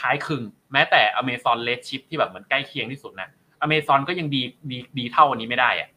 [0.00, 3.28] คล้ายคลึง แม้แต่ Amazon Redshift ที่แบบเหมือนใกล้เคียงที่สุดนะ
[3.64, 5.88] Amazon ก็ยังดีดีดีเท่าอันนี้ไม่ได้อะ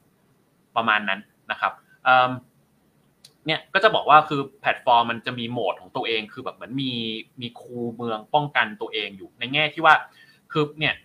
[0.75, 1.19] ประมาณนั้น
[1.51, 1.71] นะครับ
[3.45, 6.91] เนี่ยก็จะบอกว่าคือแพลตฟอร์มมันจะมี moat ของตัวเองคือแบบเหมือนมี
[7.41, 9.95] มีคูเมืองป้องกันตัวเองอยู่ในแง่ที่ว่า
[10.51, 10.95] คือเนี่ย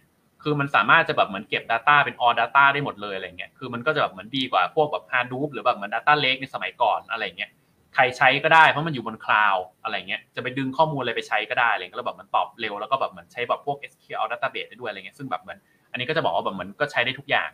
[0.42, 7.50] คือมันสามารถจะแบบเหมือนเก็บ Data เป็น all data ได้หมดเลยอะไรเงี้ยคือมันก็จะแบบเหมือนดีกว่าพวกแบบ Hadoop หรือแบบเหมือน Data Lake ในสมัยก่อนอะไรเงี้ย
[7.94, 15.58] ใครใช้ก็ได้เพราะมันอยู่บนคลาวด์อะไรเงี้ยจะไปดึงข้อมูลอะไรไปใช้ก็ได้อะไรเงี้ยแล้วแบบมันตอบเร็วแล้วก็แบบเหมือนใช้แบบพวก SQL database ได้ด้วยอะไรเงี้ยซึ่งแบบเหมือน
[15.90, 17.50] อันนี้ก็จะบอกว่าแบบเหมือนก็ใช้ได้ทุกอย่าง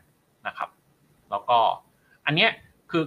[0.47, 0.69] นะครับ
[1.31, 1.59] แล้วก็
[2.27, 2.51] อันเนี้ย
[2.91, 3.03] คือ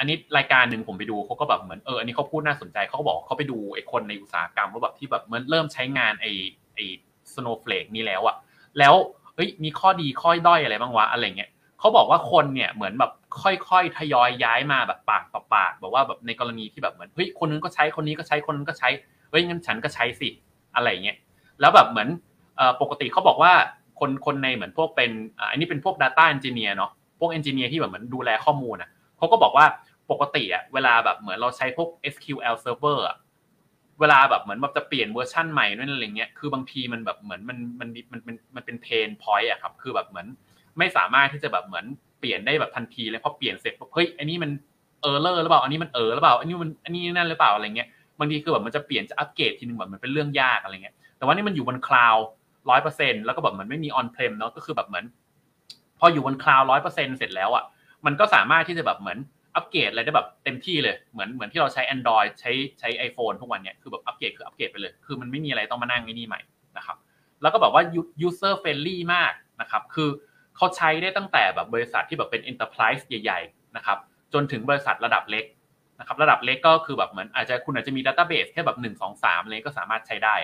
[0.00, 6.30] อันนี้รายการหนึ่งผมไปดูเขาก็แบบเหมือนเอออันนี้เขาพูดน่าสนใจเขาก็บอกเขาไปดูไอ้คนในอุตสาหกรรมว่าแบบที่แบบเหมือนเริ่มใช้งานไอ้
[6.74, 6.84] ไอ้
[7.34, 8.36] snowflake นี้แล้วอะ
[8.78, 8.94] แล้ว
[9.34, 18.88] เฮ้ยมีข้อดีข้อด้อยอะไรบ้างวะอะไรเงี้ยเขาบอกว่าคนเนี่ยเหมือนแบบค่อยๆทยอยย้ายมาแบบปากต่อปากแบบว่าแบบในกรณีที่แบบเหมือนเฮ้ยคนนึงก็ใช้คนนี้ก็ใช้คนนึงก็ใช้
[19.30, 20.28] เฮ้ยงั้นฉันก็ใช้สิ
[20.74, 21.16] อะไรเงี้ย
[21.60, 22.08] แล้วแบบเหมือน
[22.82, 23.52] ปกติเขาบอกว่า
[24.00, 25.10] คนคนในเหมือนพวกเป็น
[25.50, 29.66] อันนี้เป็นพวก Data Engineer เนาะพวก Engineer ที่แบบเหมือนดูแลข้อมูลอะเขาก็บอกว่า
[30.10, 33.16] ปกติอะเวลาแบบเหมือนเราใช้พวก SQL Server อะ
[34.00, 40.26] เวลาแบบเหมือนแบบจะเปลี่ยนเวอร์ชันใหม่นั่นอะไรเงี้ยคือบางทีมันแบบเหมือนมันมันมันมันมันเป็น pain point อะครับคือแบบเหมือน
[40.78, 41.84] ไม่สามารถที่จะแบบเหมือน
[42.20, 44.50] เปลี่ยนได้แบบทันทีเลยพอเปลี่ยนเสร็จเฮ้ยอันนี้มัน
[45.02, 52.24] error หรือเปล่าอันนี้มันเออหรือเปล่าอันนี้มันอันนี้นั่นหรือเปล่าอะไรเงี้ยบางทีคือแบบมันจะเปลี่ยนจะอัปเกรดทีนึงแบบมันเป็นเรื่องยากอะไรเงี้ยแต่ว่านี่มันอยู่บนคลาวด์
[52.70, 55.04] ร้อยเปอร์เซ็นแล้วก็แบบมันไม่มี on-prem เนาะก็คือแบบเหมือน
[55.98, 57.64] พออยู่บนคลาวด์ร้อยเปอร์เซ็นเสร็จแล้วอะ
[58.06, 59.18] มันก็สามารถที่จะแบบเหมือน
[59.56, 66.40] อัปเกรดอะไรได้แบบเต็มที่เลยเหมือนเหมือนที่เราใช้ Android ใช้ใช้ iPhone ทุกวันเนี้ยคือแบบอัปเกรดคืออัปเกรดไปเลย คือมันไม่มีอะไรต้องมานั่งไอ้นี่ใหม่
[66.76, 66.96] นะครับ
[67.42, 67.82] แล้วก็แบบว่า
[68.26, 70.10] user friendly มากนะครับคือ
[70.56, 73.98] เขาใช้ได้ตั้งแต่แบบบริษัทที่แบบเป็น enterprise ใหญ่ๆนะครับ
[74.32, 75.44] จนถึงบริษัทระดับเล็ก
[75.98, 80.34] นะครับระดับเล็กก็คือแบบเหมือนอาจจะคุณอาจจะมี database แค่แบบหนึ่งสองสามเลยก็สามารถใช้ได้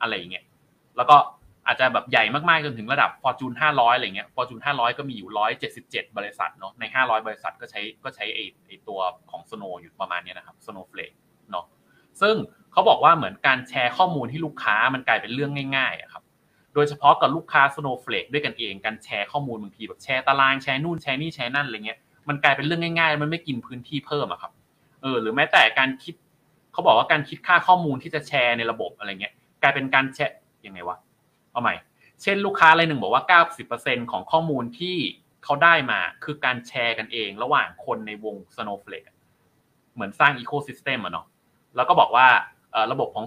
[0.00, 0.44] อะไรอย่างเงี้ย
[0.96, 1.16] แล้วก็
[1.70, 5.30] อาจจะแบบใหญ่มากๆจนถึงระดับ Fortune 500 อะไรเงี้ย Fortune 500 ก็มีอยู่
[5.72, 11.16] 177 บริษัทเนาะใน 500 บริษัทก็ใช้ก็ใช้ไอ้ไอ้ตัวของ Snow อยู่ประมาณนี้นะครับ Snowflake
[11.50, 11.64] เนาะ
[12.20, 12.34] ซึ่ง
[12.72, 16.22] เขาบอกว่าเหมือนการแชร์ข้อมูลที่ลูกค้ามันกลายเป็นเรื่องง่ายๆครับ
[16.74, 24.52] โดยเฉพาะกับลูกค้า Snowflake ด้วยกันเองการแชร์ข้อมูลบางทีแบบแชร์ตารางแชร์นู่นแชร์นี่แชร์นั่นอะไรเงี้ยมันกลายเป็นเรื่องง่ายๆ มันไม่กินพื้นที่เพิ่มอะครับ
[25.02, 26.14] เออหรือแม้แต่การคิด
[26.72, 30.96] เขาบอกว่าการคิดค่าข้อมูลที่จะแชร์ในระบบอะไรเงี้ยกลายเป็นการแชร์ยังไงวะ
[31.52, 31.74] เอาใหม่
[32.22, 34.96] เช่นลูกค้ารายหนึ่งบอกว่า 90%ของข้อมูลที่
[35.44, 39.08] เขาได้มาคือการแชร์กันเองระหว่างคนในวง Snowflake
[39.94, 41.26] เหมือนสร้าง ecosystem อะเนาะ
[41.76, 42.26] แล้วก็บอกว่า
[42.92, 43.24] ระบบของ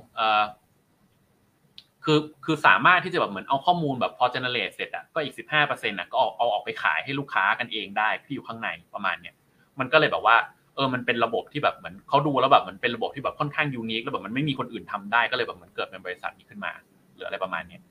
[2.06, 9.36] คือคือสามารถที่จะแบบเหมือนเอาข้อมูลแบบพอ generate เสร็จอะก็อีกสิบห้าเปอร์เซ็นต์อะก็เอาเอาออกไปขายให้ลูกค้ากันเองได้ที่อยู่ข้างในประมาณเนี้ย
[9.80, 10.36] มันก็เลยแบบว่า
[10.76, 16.72] เออมันเป็นระบบที่แบบเหมือนเขาดูแล้วแบบมันเป็นระบบที่แบบค่อนข้างยูนิคแล้วแบบมันไม่มีคนอื่นทำได้ก็เลยแบบเหมือนเกิดเป็นบริษัทนี้ขึ้นมา
[17.16, 17.82] หรืออะไรประมาณเนี้ย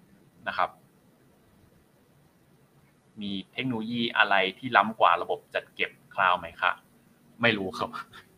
[0.48, 0.70] นะครับ
[3.20, 6.72] มีเทคโนโลยีอะไรที่ล้ำกว่าระบบจัดเก็บคลาวไหมคะ
[7.42, 7.90] ไม่รู้ครับ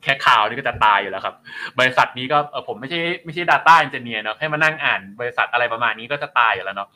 [0.03, 1.35] แค่ข่าวนี่ก็จะตายอยู่แล้วครับ
[1.79, 6.89] บริษัทนี้ก็เออผมไม่ใช่ไม่ใช่ Data Engineer เนาะให้มานั่งอ่านบริษัทอะไรประมาณนี้ก็จะตายอยู่แล้วเนาะ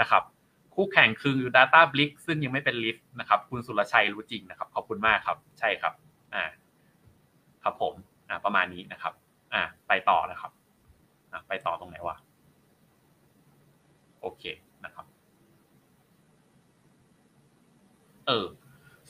[0.00, 0.22] นะครับ
[0.74, 5.92] คู่แข่งคือ Data b l i k ซึ่งยังไม่เป็นลิฟต์นะครับ คุณสุรชัยรู้จริงนะครับ ขอบคุณมากครับ ใช่ครับ
[6.34, 6.44] อ่า
[7.62, 7.94] ครับผม
[8.28, 9.12] อ่า ประมาณนี้นะครับ
[9.54, 10.50] อ่า ไปต่อนะครับ
[11.32, 12.16] อ่าไปต่อตรงไหนวะ
[14.22, 14.44] โอเค
[14.84, 15.06] นะครับ
[18.26, 18.46] เออ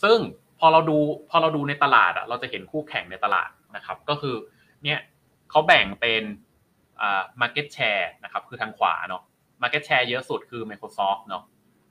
[0.03, 0.19] ซึ่ง
[0.59, 0.97] พอเราดู
[1.31, 4.35] พอเราดูในตลาดอะเราจะเห็นคู่แข่งในตลาดนะครับ ก็คือ
[4.85, 4.99] เนี่ย
[5.51, 6.23] เขาแบ่งเป็น
[7.01, 9.23] อ่า market share นะครับ คือทางขวาเนาะ
[9.63, 11.43] market share เยอะสุดคือ Microsoft เนาะ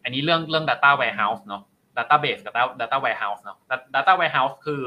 [0.04, 1.62] อันนี้เรื่องเรื่อง data warehouse เนาะ
[1.98, 3.58] database กับ data warehouse เนาะ
[3.96, 4.82] data warehouse คือ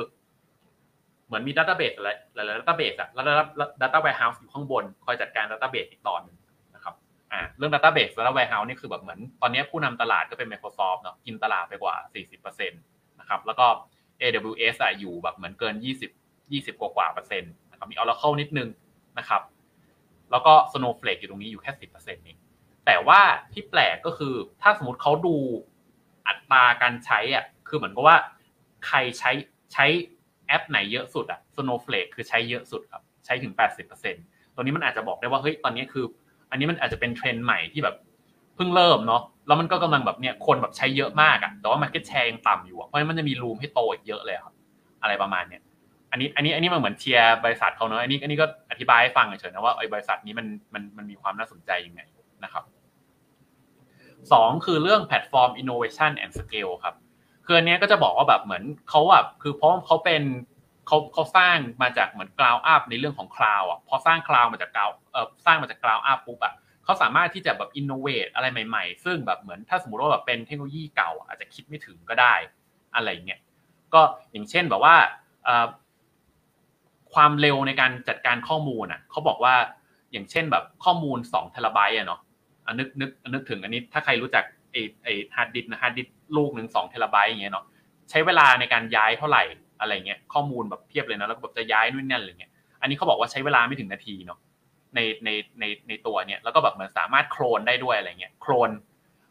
[1.26, 3.24] เหมือนมี database อะไรหลายๆ database อะแล้ว
[3.82, 6.36] data warehouse อยู่ข้างบน คอยจัดการ database อีกตอนนึง
[7.32, 11.94] อ่าเรื่อง database data warehouse นี่คือแบบเหมือนตอนนี้ผู้นำตลาดก็เป็น Microsoft เนาะกินตลาดไปกว่า
[12.36, 13.66] 40%นะครับแล้วก็
[14.20, 18.68] AWS อะอยู่แบบเหมือนเกิน 20 20 กว่ากว่าเปอร์เซ็นต์นะครับมี Oracle นิดนึง
[19.18, 19.42] นะครับ
[20.30, 22.38] แล้วก็ Snowflake อยู่ตรงนี้อยู่แค่สิบเปอร์เซ็นต์เอง
[22.86, 23.20] แต่ว่า
[23.52, 25.36] ที่แปลกก็คือถ้าสมมติเขาดู
[26.28, 28.16] อัตราการใช้อะคือเหมือนกับว่า
[28.86, 29.32] ใครใช้
[29.72, 29.86] ใช้
[30.46, 33.52] แอปไหนเยอะสุดอะ Snowflake คือใช้เยอะสุดครับ ใช้ถึง
[34.04, 36.04] 80%ตัวนี้มันอาจจะบอกได้ว่าเฮ้ยตอนนี้คือ
[36.50, 37.96] อันนี้มันอาจจะเป็นเทรนด์ใหม่ที่แบบ
[38.56, 44.54] เพิ่งเริ่มเนาะแล้วมันก็กำลังแบบเนี่ยคนแบบใช้เยอะมากอะแต่ว่า market share ยังต่ำอยู่เพราะฉะนั้นมันจะมีรูมให้โตอีกเยอะเลยครับ
[45.02, 45.62] อะไรประมาณเนี้ย
[46.10, 52.00] อันนี้อันนี้อันนี้มันเหมือนเชียร์บริษัทเขาเนาะอันนี้อันนี้ก็อธิบายให้ฟังเฉยๆนะว่าไอ้บริษัทนี้มันมันมันมีความน่าสนใจยังไง
[52.44, 52.64] นะครับ
[54.32, 56.94] สองคือเรื่องแพลตฟอร์ม innovation and scale ครับ
[57.46, 60.22] คืออันนี้ก็จะบอกว่าแบบเหมือนเขาแบบคือเพราะเขาเป็น
[60.88, 69.04] เขาเขาสร้างมาจากเหมือน cloud up ในเรื่องของ cloud อะพอสร้าง cloud มาจาก cloud เอ่อสร้างมาจาก cloud up ปุ๊บอะเขาสามารถที่จะแบบ innovate อะไรใหม่ๆ
[69.04, 72.34] ซึ่งแบบเหมือนถ้าสมมติว่าแบบเป็นเทคโนโลยีเก่า อาจจะคิดไม่ถึงก็ได้
[72.94, 73.40] อะไรเงี้ย
[73.94, 74.00] ก็
[74.32, 74.96] อย่างเช่นแบบว่า
[77.14, 79.54] ความเร็วในการจัดการข้อมูลอะเขาบอกว่า
[80.12, 82.20] อย่างเช่นแบบข้อมูล2เทราไบต์อะเนาะ
[82.78, 87.64] นึกนึกนึกถึงอันนี้ถ้าใครรู้จักไอไอฮาร์ดดิสนะฮาร์ดดิสลูกหนึ่งสองเทราไบต์อย่างเงี้ยเนาะ
[88.10, 89.42] ใช้เวลาในการย้ายเท่าไหร่
[89.80, 94.38] อะไรเงี้ยข้อมูลแบบเพียบเลยนะแล้วก็แบบจะย้ายนู่นนั่นอะไรเงี้ยอันนี้เขาบอกว่าใช้เวลาไม่ถึงนาทีเนาะ
[94.94, 95.28] ในใน
[95.60, 98.70] ในในตัวเนี่ยแล้วก็แบบเหมือนสามารถโคลนได้ด้วยอะไรเงี้ยโคลน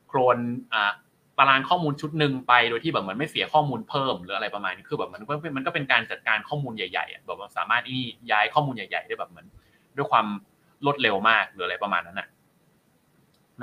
[0.08, 0.38] โคลน
[0.74, 0.92] อ่า
[1.38, 9.48] ตารางข้อมูลชุดหนึ่งไปโดยที่แบบเหมือนไม่เสียข้อมูลเพิ่มหรืออะไรประมาณนี้คือแบบมันก็มันก็เป็นการจัดการข้อมูลใหญ่ๆแบบสามารถนี่ย้ายข้อมูลใหญ่ ๆ ได้แบบเหมือน
[9.98, 10.26] ด้วยความ
[10.86, 12.22] รวดเร็วมากหรืออะไรประมาณนั้น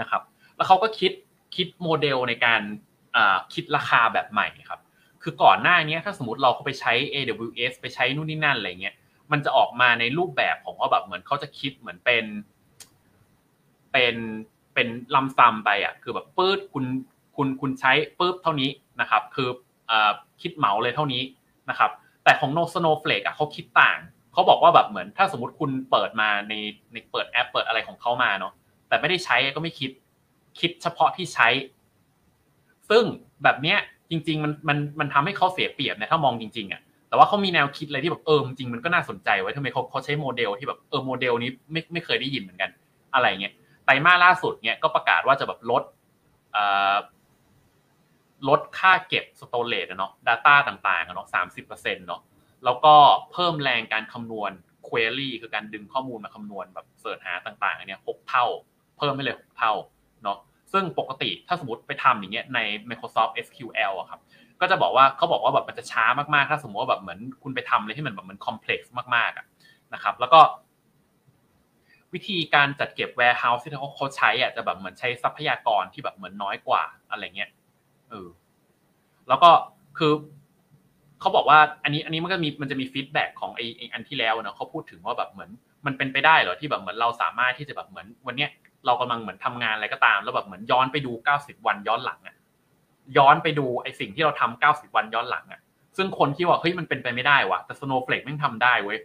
[0.00, 0.22] นะครับ
[0.56, 1.12] แล้วเขาก็คิด
[1.56, 2.60] คิดโมเดลในการ
[3.54, 4.80] คิดราคาแบบใหม่ครับ
[5.24, 8.94] คือก่อนหน้านี้ถ้าสมมติเราเขาไปใช้ AWS ไปใช้นู่นนี่นั่นอะไรเงี้ย
[9.32, 12.24] มันจะออกมาในรูปแบบของว่าแบบเหมือนเขาจะคิดเหมือนเป็น
[13.92, 14.14] เป็น
[14.74, 16.84] เป็น lump sum ไปอะคือแบบปื๊ดคุณ
[17.36, 19.48] คุณคุณใช้ปุ๊บเท่านี้นะครับ คือ
[20.42, 21.22] คิดเหมาเลยเท่านี้
[21.70, 21.90] นะครับ
[22.24, 23.98] แต่ของ No Snowflake อะเขาคิดต่าง
[24.32, 26.54] เขาบอกว่าแบบเหมือนถ้าสมมติคุณเปิดมาใน
[26.92, 28.52] ในเปิดแอปเปิดอะไรของเขามาเนาะ
[28.88, 29.90] แต่ไม่ได้ใช้ก็ไม่คิด
[30.60, 31.48] คิดเฉพาะที่ใช้
[32.90, 33.04] ซึ่ง
[33.42, 33.78] แบบเนี้ย
[34.10, 42.70] จริง ๆ มันมันมันทำให้เขาเสียเปรียบนะถ้ามองจริงๆอะแต่ว่าเขามีแนวคิดอะไรที่แบบเออจริงมันก็น่าสนใจไว้ทำไมเขาเขาใช้โมเดลที่แบบเออโมเดลนี้ไม่ไม่เคยได้ยินเหมือนกัน
[43.14, 45.82] อะไรเงี้ยไตรมาสล่าสุดเนี้ยก็ประกาศว่าจะแบบลด
[48.48, 52.20] ลดค่าเก็บสโตรเลตเนาะ Data ต่างๆเนาะสามสิบเปอร์เซ็นต์เนาะ
[52.64, 52.94] แล้วก็
[53.32, 54.50] เพิ่มแรงการคำนวณ
[54.88, 58.46] query คือการดึงข้อมูลมาคำนวณแบบเสิร์ชหาต่างๆอันนี้หกเท่า
[58.98, 59.72] เพิ่มไปเลยหกเท่า
[60.22, 60.38] เนาะ
[60.74, 62.58] ซึ่งปกติถ้าสมมติไปทำอย่างเงี้ยใน
[62.90, 64.20] Microsoft SQL อะครับ
[64.60, 70.40] ก็จะบอกว่าเขาบอกว่าแบบมันจะช้ามากๆ ถ้าสมมติว่าแบบเหมือนคุณไปทำอะไรที่มันแบบมันคอมเพล็กซ์มากๆนะครับ แล้วก็
[72.14, 77.50] วิธีการจัดเก็บ warehouse ที่เขาเขาใช้อะจะแบบเหมือนใช้ทรัพยากรที่แบบเหมือนน้อยกว่าอะไรเงี้ย
[78.10, 78.28] เออ
[79.28, 79.50] แล้วก็
[79.98, 80.12] คือ
[81.20, 83.60] เขาบอกว่า อันนี้อันนี้มันก็มีมันจะมี feedback ของไอ
[83.92, 85.50] อันที่แล้วเนาะเขาพูดถึงว่าแบบเหมือน
[85.86, 88.50] มันเป็นไปได้เหรอที่แบบเหมือนเราสามารถที่จะแบบเหมือนวันเนี้ย
[88.86, 92.36] เรากำลังเหมือนทำงานอะไรก็ตาม แล้วแบบเหมือนย้อนไปดู 90 วันย้อนหลังอะ
[93.16, 95.60] ย้อนไปดูไอสิ่งที่เราทำ90 วันย้อนหลังอะ
[95.96, 98.98] ซึ่งคนที่ว่าเฮ้ยมันเป็นไปไม่ได้ว่ะแต่ Snowflake แม่งทำได้เว้ย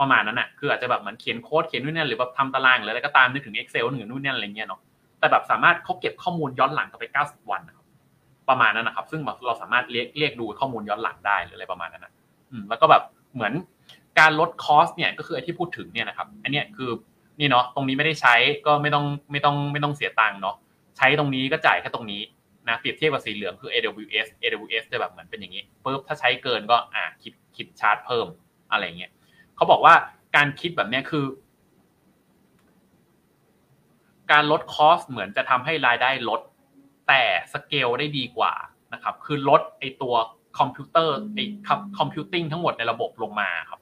[0.00, 4.80] ประมาณนั้นอะคืออาจจะแบบเหมือนเขียนโค้ดเขียนนู่นนี่หรือแบบทำตารางหรืออะไรก็ตามนึกถึง Excel หรือนู่นนี่อะไรเงี้ยเนาะ
[5.18, 7.86] แต่แบบสามารถเขาเก็บข้อมูลย้อนหลังกลับไป 90 วันนะครับ
[8.48, 12.12] ประมาณนั้นนะครับ ซึ่งเราสามารถเรียกเรียกดูข้อมูลย้อนหลังได้หรืออะไรประมาณนั้นนะ
[12.50, 13.02] อืมแล้วก็แบบ
[13.34, 13.52] เหมือน
[14.18, 16.90] การลดคอสเนี่ยก็คือไอ้ที่พูดถึงเนี่ยนะครับ อันเนี้ยคือ
[17.40, 18.34] นี่เนาะตรงนี้ไม่ได้ใช้
[18.66, 20.56] ก็ไม่ต้องไม่ต้องไม่ต้องเสียตังค์เนาะ
[20.96, 22.22] ใช้ตรงนี้ก็จ่ายแค่ตรงนี้
[22.68, 28.26] นะเปรียบเทียบกับสีเหลืองคือ AWS AWS จะแบบเหมือนเป็นอย่างนี้ปุ๊บถ้าใช้เกินก็อ่าคิดคิดชาร์จเพิ่ม
[28.70, 29.12] อะไรเงี้ย
[29.56, 29.94] เขาบอกว่า
[30.36, 31.24] การคิดแบบเนี้ยคือ
[34.32, 36.40] การลด cost เหมือนจะทำให้รายได้ลด
[37.08, 37.22] แต่
[37.52, 38.52] สเกลได้ดีกว่า
[38.92, 40.14] นะครับ คือลดไอตัว
[40.58, 41.40] คอมพิวเตอร์ไอ
[41.98, 43.79] computing ทั้งหมดในระบบลงมาครับ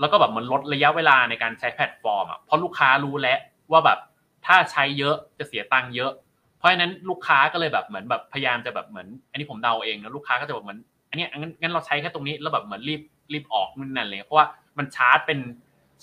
[0.00, 3.38] แล้วก็แบบมันลดระยะเวลาในการใช้แพลตฟอร์มอะเพราะลูกค้ารู้แล้ว
[3.72, 3.98] ว่าแบบ
[4.46, 6.12] ถ้าใช้เยอะจะเสียตังค์เยอะ
[6.58, 10.78] เพราะฉะนั้นลูกค้าก็เลยแบบเหมือนแบบพยายามจะแบบเหมือน อันนี้ผมเดาเองนะลูกค้าก็จะแบบเหมือน
[11.10, 13.00] อันนี้งั้นงั้นเราใช้แค่ตรงนี้แล้วแบบเหมือนรีบ
[13.32, 14.46] รีบออกนู่นนั่นเลยเพราะว่า
[14.78, 15.38] มันชาร์จเป็น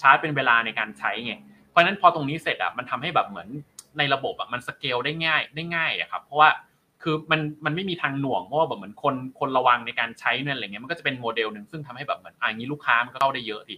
[0.01, 1.33] ชาร์จเป็นเวลาในการใช้ไง
[1.69, 3.49] เพราะฉะนั้นพอตรงนี้เสร็จอะมันทำให้แบบเหมือน
[3.97, 6.49] ในระบบอะมันสเกลได้ง่ายได้ง่ายอะครับเพราะว่า
[7.09, 13.77] คือมันมันไม่มีทางหน่วงเพราะว่าแบบเหมือนคนคนระวังในการใช้นั่นอะไรเงี้ยมันก็จะเป็นโมเดลหนึ่งซึ่งทำให้แบบเหมือนอ่างี้ลูกค้ามันก็เข้าได้เยอะดิ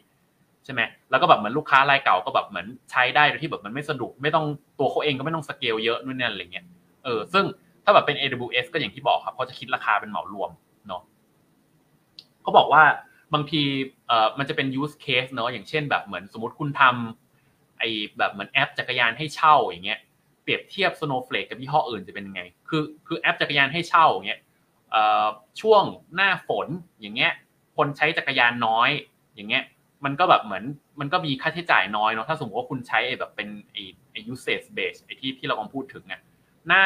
[0.66, 4.46] ใช่ไหมแล้วก็แบบเหมือนลูกค้ารายเก่าก็แบบเหมือนใช้ได้โดยที่แบบมันไม่สะดุกไม่ต้อง
[4.80, 6.66] ตัวเขาเองก็ไม่ต้องสเกลเยอะนู่นนั่อะไรเงี้ย
[7.04, 7.46] เออซึ่ง
[7.84, 10.50] ถ้าแบบเป็น AWS ก็อย่างที่บอกครับเขาจะคิดราคาเป็นเหมารวม
[10.88, 11.02] เนาะ
[12.42, 12.84] เขาบอกว่า
[13.34, 13.62] บางที
[14.08, 20.00] เอ่อมันจะเป็น use case เนาะอย่างเช่นแบบเหมือนสมมติคุณทำไอ้แบบเหมือนแอปจักรยานให้เช่าอย่างเงี้ย
[20.50, 24.40] รียบเทียบ Snowflake กับยี่ห้ออื่นจะเป็นยังไง คือคือแอปจักรยานให้เช่าอย่างเงี้ย
[25.62, 25.84] ช่วง
[26.16, 26.68] หน้าฝน
[27.02, 27.32] อย่างเงี้ย
[27.78, 28.90] คนใช้จักรยานน้อย
[29.36, 29.64] อย่างเงี้ย
[30.06, 30.64] มันก็แบบเหมือน
[31.00, 36.22] มันก็มีค่าใช้จ่ายน้อยเนาะ ถ้าสมมติว่าคุณใช้ไอ้แบบเป็นไอ้ไอ้ usage base ไอ้ที่ที่เรากำลังพูดถึงอะ
[36.68, 36.86] หน้า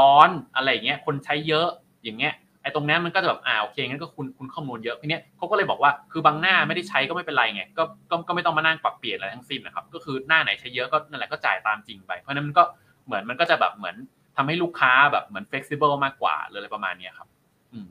[0.00, 1.68] ร้อนอะไรเงี้ย คนใช้เยอะ
[2.04, 12.64] อย่างเงี้ย ไอ้ตรงนี้มันก็จะแบบอ่าโอเคงั้นก็คุณคุณข้อมูลเยอะทีเนี้ยเขาก็เลยบอกว่าคือบางหน้าไม่ได้ใช้ก็ไม่เป็นไรไงก็ก็ก็ไม่ต้องมานั่งปรับเปลี่ยนอะไรทั้งสิ้นนะครับ ก็คือหน้าไหนใช้เยอะก็นั่นแหละก็จ่ายตามจริงไป เพราะนั้นมันก็
[13.06, 13.96] เหมือนมันก็จะแบบเหมือน
[14.36, 17.28] ทำให้ลูกค้าแบบเหมือน flexible มากกว่าเลยออะไรประมาณนี้ครับ
[17.72, 17.88] อืม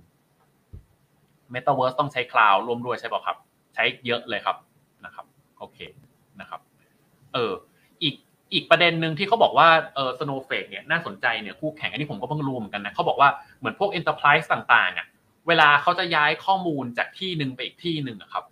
[1.54, 3.38] Metaverse ต้องใช้คลาวด์ร่วมด้วยใช่ป่ะครับ
[3.76, 4.58] ใช้เยอะเลยครับ
[5.06, 5.26] นะครับ
[5.60, 5.80] โอเค
[6.40, 6.62] นะครับ
[7.34, 7.54] เออ
[8.04, 8.16] อีก
[8.54, 15.08] อีกประเด็นหนึ่งที่เขาบอกว่าเออ Snowflake เนี่ยน่าสนใจเนี่ยคู่แข่งอันนี้ผมก็เพิ่งรู้เหมือนกันนะเขาบอกว่าเหมือนพวก Enterprise ต่างๆ อะ
[15.48, 18.44] เวลาเขาจะย้ายข้อมูลจากที่หนึ่งไปอีกที่หนึ่งอะครับ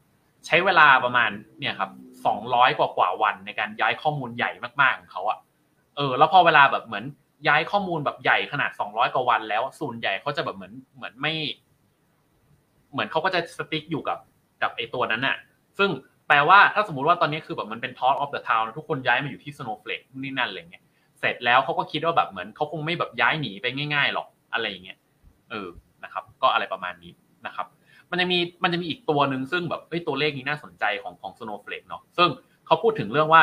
[0.45, 1.89] ใช้เวลาประมาณเนี่ยครับ
[2.25, 5.37] สองร้อยกว่ากว่าวันในการย้ายข้อมูลใหญ่มากๆของเขาอะ
[5.99, 7.05] เออแล้วพอเวลาแบบเหมือน
[7.47, 11.33] ย้ายข้อมูลแบบใหญ่ขนาดสองร้อยกว่าวันแล้วส่วนใหญ่เขาจะแบบเหมือนเหมือนไม่
[12.91, 14.17] เหมือนเขาก็จะสติ๊กอยู่กับ
[14.61, 15.37] กับไอตัวนั้นน่ะ
[15.77, 15.89] ซึ่ง
[16.27, 20.83] แปลว่าถ้าสมมุติว่าตอนนี้คือแบบมันเป็น talk of the town ทุกคนย้ายมาอยู่ที่ Snowflake นี่นั่นอะไรเงี้ย
[21.19, 24.97] เสร็จแล้วเขาก็คิดว่าแบบเหมือนเขาคงไม่แบบย้ายหนีไปง่าย ๆหรอกอะไรอย่างเงี้ย
[25.49, 25.67] เออ
[26.03, 27.11] นะครับ ก็อะไรประมาณนี้
[27.45, 27.67] นะครับ
[28.11, 32.29] มันจะมีมันจะมีอีกตัวหนึ่งซึ่งแบบเฮ้ยตัวเลขนี้น่าสนใจของของ Snowflake เนาะซึ่ง
[32.65, 33.41] เขาพูดถึงเรื่องว่า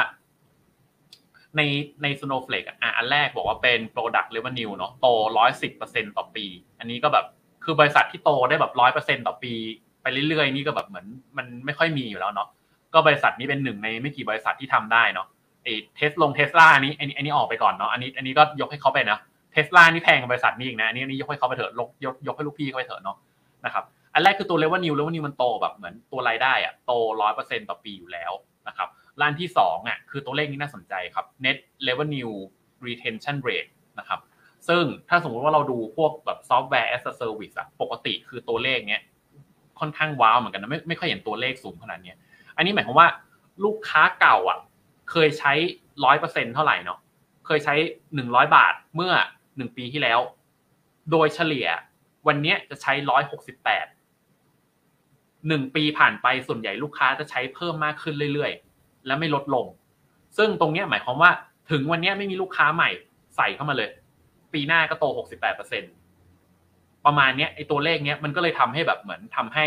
[1.57, 1.63] ใน
[2.03, 5.07] ใน Snowflake อะอันแรกบอกว่าเป็น product revenue เนาะโต
[5.39, 6.47] ร้อยสิบเปอร์เซ็นต่อปี
[6.79, 7.27] อันนี้ก็แบบ
[7.65, 9.53] คือบริษัทที่โตได้แบบร้อยเปอร์เซ็นต่อปี
[10.03, 12.49] ไปเรื่อยๆนี่ก็แบบเหมือนมันไม่ค่อยมีอยู่แล้วเนาะ
[12.95, 15.27] ก็บริษัทนี้เป็นหนึ่งในไม่กี่บริษัทที่ทำได้เนาะ
[15.63, 19.19] ไอ้เทสลงเทสลาอันนี้อันนี้อันนี้ออกไปก่อนเนาะอันนี้อันนี้ก็ยกให้เขาไปนะ
[19.53, 23.17] เทสลานี่แพงกว่าบริษัทนี้อีกนะอันนี้อันนี้ยกให้เขาไปเถอะยกยกยกให้ลูกพี่เขาไปเถอะเนาะ
[23.65, 28.33] นะครับอันแรกคือตัว revenue revenue มันโตแบบเหมือนตัวรายได้อะโตร้อยเปอร์เซ็นต่อปีอยู่แล้ว
[28.69, 28.89] นะครับ
[29.21, 32.35] ร้านที่สองอะคือตัวเลขนี้น่าสนใจครับ net revenue
[32.87, 34.21] retention rate นะครับ
[34.69, 39.03] ซึ่งถ้าสมมุติว่าเราดูพวกแบบซอฟต์แวร์ as a service อะปกติคือตัวเลขเนี้ย
[39.81, 42.17] ค่อนข้างว้าวเหมือนกันนะไม่ไม่ค่อยเห็นตัวเลขสูงขนาดเนี้ย
[42.57, 43.09] อันนี้หมายความว่า
[43.65, 44.59] ลูกค้าเก่าอะ
[45.11, 45.53] เคยใช้
[46.05, 46.99] ร้อยเปอร์เซ็นเท่าไหร่เนาะ
[47.47, 47.75] เคยใช้
[48.15, 49.13] หนึ่งร้อยบาทเมื่อ
[49.57, 50.21] หนึ่งปีที่แล้ว
[51.11, 51.67] โดยเฉลี่ย
[52.27, 53.87] วันนี้จะใช้ร้อยหกสิบแปด
[55.49, 58.66] หนึ่งปีผ่านไปส่วนใหญ่ลูกค้าจะใช้เพิ่มมากขึ้นเรื่อยๆ
[59.07, 59.67] และไม่ลดลง
[60.39, 61.31] ซึ่งตรงนี้หมายความว่า
[61.71, 62.91] ถึงวันนี้ไม่มีลูกค้าใหม่
[63.37, 63.91] ใส่เข้ามาเลย
[64.53, 65.05] ปีหน้าก็โต
[66.25, 69.67] 68%ประมาณนี้ไอตัวเลขเนี้ยมันก็เลยทำให้แบบเหมือนทำให้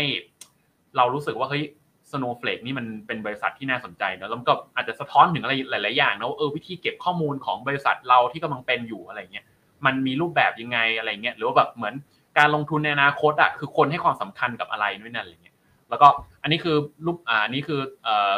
[0.96, 1.64] เรารู้สึกว่าเฮ้ย
[2.10, 9.44] Snowflake นี่มันเป็นบริษัทที่น่าสนใจเนอะแล้วก็อาจจะสะท้อนถึงอะไรหลาย ๆ อย่างนะว่าเออวิธีเก็บข้อมูลของบริษัทเราที่กำลังเป็นอยู่อะไรเงี้ย
[9.86, 11.94] มันมีรูปแบบยังไงอะไรเงี้ยหรือว่าแบบเหมือน
[12.38, 15.56] การลงทุนในอนาคตอะคือคนให้ความสำคัญกับอะไรด้วยนั่นอะไรเงี้ย
[15.90, 16.08] แล้วก็
[16.42, 16.76] อันนี้คือ
[17.06, 18.32] รูปอ่าอันนี้คือเอ่อ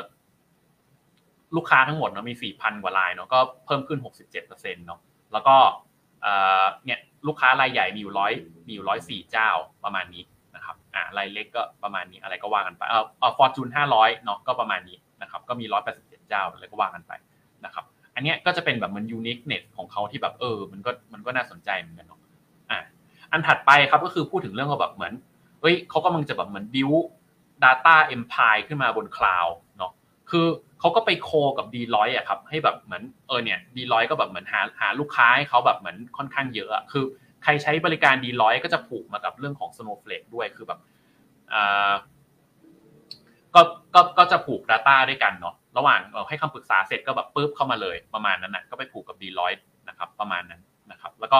[1.56, 4.42] ลูกค้าทั้งหมดเนาะมี 4,000 กว่ารายเนาะก็เพิ่มขึ้น 67%
[4.86, 5.00] เนาะ
[5.32, 5.56] แล้วก็
[6.84, 8.32] เนี่ยลูกค้ารายใหญ่มีอยู่ร้อย
[8.66, 9.50] มีอยู่ร้อยสี่เจ้า
[9.84, 10.22] ประมาณนี้
[10.56, 17.12] นะครับอ่ารายเล็กก็ประมาณนี้อะไรก็ว่ากันไปเออเออฟอร์จูนห้าร้อยเนาะก็ประมาณนี้นะครับก็มีร้อยแปดสิบเจ็ดเจ้าอะไรก็ว่ากันไป
[17.64, 17.84] นะครับ
[18.14, 22.20] อันเนี้ยก็จะเป็นแบบมัน uniqueness ของเขาที่แบบเออมันก็มันก็น่าสนใจเหมือนกันเนาะ
[22.70, 22.78] อ่า
[23.32, 25.12] อันถัดไปครับก็คือพูดถึงเรื่องแบบเหมือน
[25.60, 26.90] เฮ้ยเขากำลังจะแบบเหมือนบิว
[27.64, 29.92] Data Empire ขึ้นมาบนคลาวด์เนาะ
[30.30, 30.46] คือ
[30.82, 37.04] เขาก็ไป co กับ Deloitte อะครับ ให้แบบเหมือนเออเนี่ย Deloitte ก็แบบเหมือนหาหาลูกค้าให้เขาแบบเหมือนค่อนข้างเยอะอะคือ
[37.42, 40.80] ใครใช้บริการ Deloitte ก็จะผูกมากับเรื่องของ Snowflake ด้วยคือแบบ
[41.52, 41.92] อ่า
[43.54, 43.60] ก็
[43.94, 49.52] ก็ก็จะผูก Data ด้วยกันเนาะระหว่างให้คำปรึกษาเสร็จก็แบบปุ๊บเข้ามาเลยประมาณนั้นนะก็ไปผูกกับดีร้อย
[49.88, 51.38] นะครับ ประมาณนั้นนะครับ แล้วก็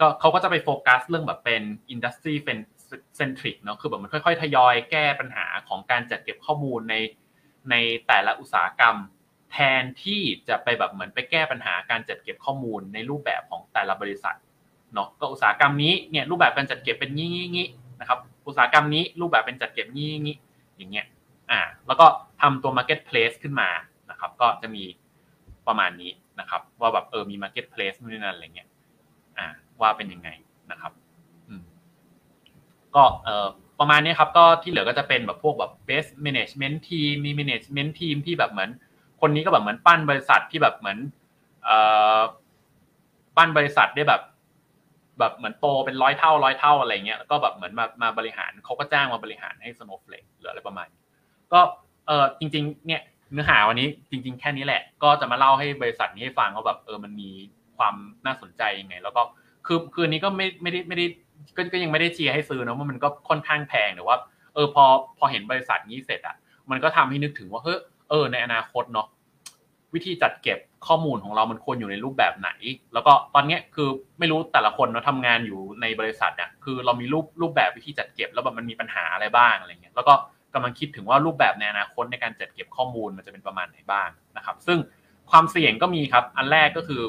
[0.00, 1.62] ก็เขาก็จะไปโฟกัสเรื่องแบบเป็น
[1.94, 2.34] industry
[3.18, 6.94] centric เนาะคือแบบมันค่อยๆ ทยอยแก้ปัญหาของการจัดเก็บข้อมูลใน
[7.70, 7.74] ใน
[8.06, 8.96] แต่ละอุตสาหกรรม
[9.52, 14.36] แทนที่จะไปแบบเหมือนไปแก้ปัญหาการจัดเก็บข้อมูลในรูปแบบของแต่ละบริษัท
[14.94, 17.68] เนาะก็อุตสาหกรรมนี้เนี่ยรูปแบบการจัดเก็บเป็นงี้งี้งี้
[18.00, 20.36] นะครับอุตสาหกรรมนี้รูปแบบเป็นจัดเก็บงี้งี้
[20.76, 21.06] อย่างเงี้ย
[21.50, 22.06] อ่าแล้วก็
[22.40, 23.68] ทำตัว marketplace ขึ้นมา
[24.10, 24.84] นะครับ ก็จะมี
[25.66, 28.68] ประมาณนี้นะครับ ว่าแบบเออมี marketplace นู่นนี่นั่นอะไรเงี้ย
[29.38, 29.46] อ่า
[29.80, 30.28] ว่าเป็นยังไง
[30.70, 30.92] นะครับ
[31.48, 31.62] อืม
[32.94, 33.48] ก็เออ
[33.84, 38.70] ประมาณนี้ครับก็ที่เหลือก็จะเป็นแบบพวกแบบ best management team มี management team ที่แบบเหมือน
[39.20, 40.98] คนนี้ก็แบบเหมือนปั้นบริษัทที่แบบเหมือน
[43.36, 44.22] ปั้นบริษัทได้แบบ
[45.18, 50.88] แบบเหมือนโตเป็นร้อยเท่าร้อยเท่าอะไรเงี้ยแล้วก็แบบเหมือนมามาบริหารเขาก็จ้างมาบริหารให้ Snowflake หรืออะไรประมาณ
[51.52, 51.60] ก็
[52.06, 57.30] เออจริง ๆ เนี่ยเนื้อหาวันนี้จริง ๆ แค่นี้แหละ ก็จะมาเล่าให้บริษัทนี้ให้ฟังว่าแบบเออมันมี
[57.76, 57.94] ความ
[58.26, 59.22] น่าสนใจยังไง แล้วก็
[59.66, 61.06] คือคืนนี้ก็ไม่ไม่ได้ไม่ได้
[61.56, 64.16] ก็ก็ยังไม่ได้เชียร์ให้ซื้อนะว่ามันก็ค่อนข้างแพงแต่ว่า
[64.54, 64.84] เออพอ
[65.18, 66.36] พอเห็นบริษัทนี้เสร็จอะ
[66.70, 67.78] มันก็ทำให้นึกถึงว่าเฮ้ย
[68.10, 69.06] เออในอนาคตเนาะ
[69.94, 72.50] วิธีจัดเก็บข้อมูลของเรามันควรอยู่ในรูปแบบไหน
[72.92, 80.14] แล้วก็ตอนนี้คือไม่รู้แต่ละคนเนาะทำงานอยู่ในบริษัทเนี่ยคือเรามีรูปรูปแบบวิธีจัดเก็บ แล้วแบบมันมีปัญหาอะไรบ้างอะไรเงี้ยแล้วก็
[80.54, 84.78] กำลังคิดถึงว่ารูปแบบในอนาคตในการจัดเก็บข้อมูลมันจะเป็นประมาณไหนบ้างนะครับ ซึ่ง
[85.30, 87.02] ความเสี่ยงก็มีครับ อันแรกก็คือ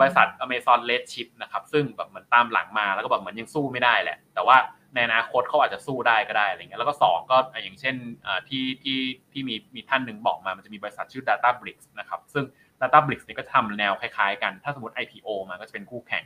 [0.00, 4.56] บริษัท Amazon Redship นะครับซึ่งแบบเหมือนตามหลังมาแล้วก็แบบเหมือนยังสู้ไม่ได้แหละ แต่ว่า
[4.94, 7.96] ในอนาคตเขาอาจจะสู้ได้ก็ได้อะไรเงี้ยแล้วก็สองก็อย่างเช่น
[8.48, 8.98] ที่ที่
[9.32, 12.44] ที่มีมีท่านหนึ่งบอกมามันจะมีบริษัทชื่อ Databricks นะครับซึ่ง
[12.80, 16.24] Databricks เนี่ยก็ทำแนวคล้ายๆ กันถ้าสมมติ IPO มาก็จะเป็นคู่แข่ง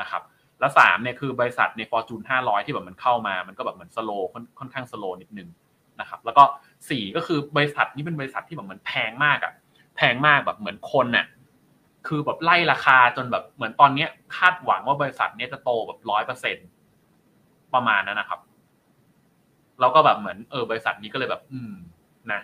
[0.00, 0.22] นะครับ
[0.60, 4.10] แล้วสามเนี่ยคือบริษัทใน Fortune 500 ที่แบบมันเข้ามามันก็แบบเหมือนสโล
[4.58, 5.48] ค่อนข้างสโลนิดนึง
[6.00, 6.44] นะครับแล้วก็
[6.90, 9.52] สี่ก็คือบริษัทนี้เป็นบริษัทที่แบบเหมือนแพงมากอะ
[9.96, 11.26] แพงมากแบบเหมือนคนน่ะ
[12.06, 16.56] คือแบบไล่ราคาจนแบบเหมือนตอนเนี้ย คาดหวังว่าบริษัทเนี้ยจะโตแบบร้อยเปอร์เซ็น
[17.74, 18.40] ประมาณนั้นนะครับ
[19.80, 21.72] แล้วก็แบบเหมือนเออบริษัทนี้ก็เลยแบบ อืม
[22.32, 22.40] นะ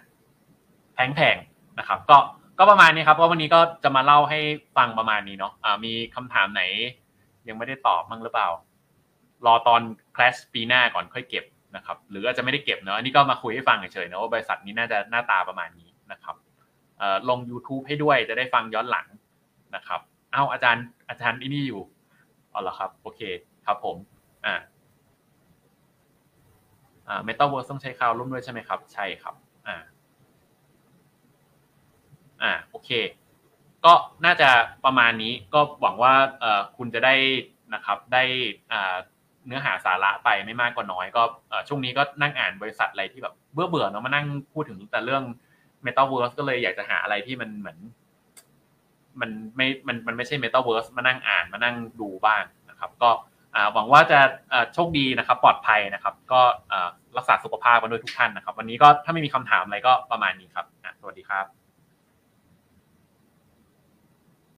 [0.95, 2.17] แพงๆนะครับ ก็
[2.59, 4.41] ก็ประมาณนี้ครับเพราะวันนี้ก็จะมาเล่าให้
[4.77, 6.63] ฟังประมาณนี้เนาะอ่า มีคำถามไหน
[7.49, 8.49] ยังไม่ได้ตอบมั้งหรือเปล่า
[9.47, 9.81] รอตอน
[10.17, 11.45] Clash ปีหน้าก่อนค่อยเก็บ
[11.77, 16.37] นะครับ หรืออาจจะไม่ได้เก็บเนาะอันนี้ก็มาคุยให้ฟังเฉยๆนะว่าบริษัทนี้น่าจะหน้าตาประมาณนี้นะครับ
[17.29, 19.07] ลง YouTube ให้ด้วยจะได้ฟังย้อนหลัง
[19.75, 20.01] นะครับ
[20.33, 21.83] เอ้าอาจารย์อาจารย์ที่นี่อยู่
[22.53, 23.21] อ๋อเหรอครับ โอเค
[23.67, 23.97] ครับผม
[24.47, 24.55] อ่า
[27.09, 29.35] อ่าเมตาเวิร์สต้องใช้คลาวด์ร่วมด้วยใช่ไหมครับ ใช่ครับ
[29.67, 29.77] อ่า
[32.43, 32.91] อ่าโอเค
[33.85, 33.93] ก็
[34.25, 34.49] น่าจะ
[34.85, 37.15] ประมาณนี้ก็หวังว่าเอ่อคุณจะได้
[37.75, 38.23] นะครับได้
[38.73, 38.95] อ่า
[39.47, 41.23] เนื้อหาสาระไปไม่มากก็น้อย ก็
[41.69, 45.23] ช่วงนี้ก็นั่งอ่านบริษัทอะไรที่แบบเบื่อเบื่อเนาะมานั่งพูดถึงแต่เรื่อง
[45.87, 47.79] Metaverse ก็เลยอยากจะหาอะไรที่มันเหมือน
[49.21, 53.11] มันไม่มันมันไม่ใช่เมตาเวิร์สมานั่งอ่านมานั่งดูบ้างนะครับ ก็
[53.75, 54.21] หวังว่าจะ
[54.75, 56.41] โชคดีนะครับ ปลอดภัยนะครับ ก็
[57.17, 60.67] รักษาสุขภาพกันด้วยทุกท่านนะครับ วันนี้ก็ถ้าไม่มีคำถามอะไรก็ประมาณนี้ครับ
[61.01, 61.64] สวัสดีครับ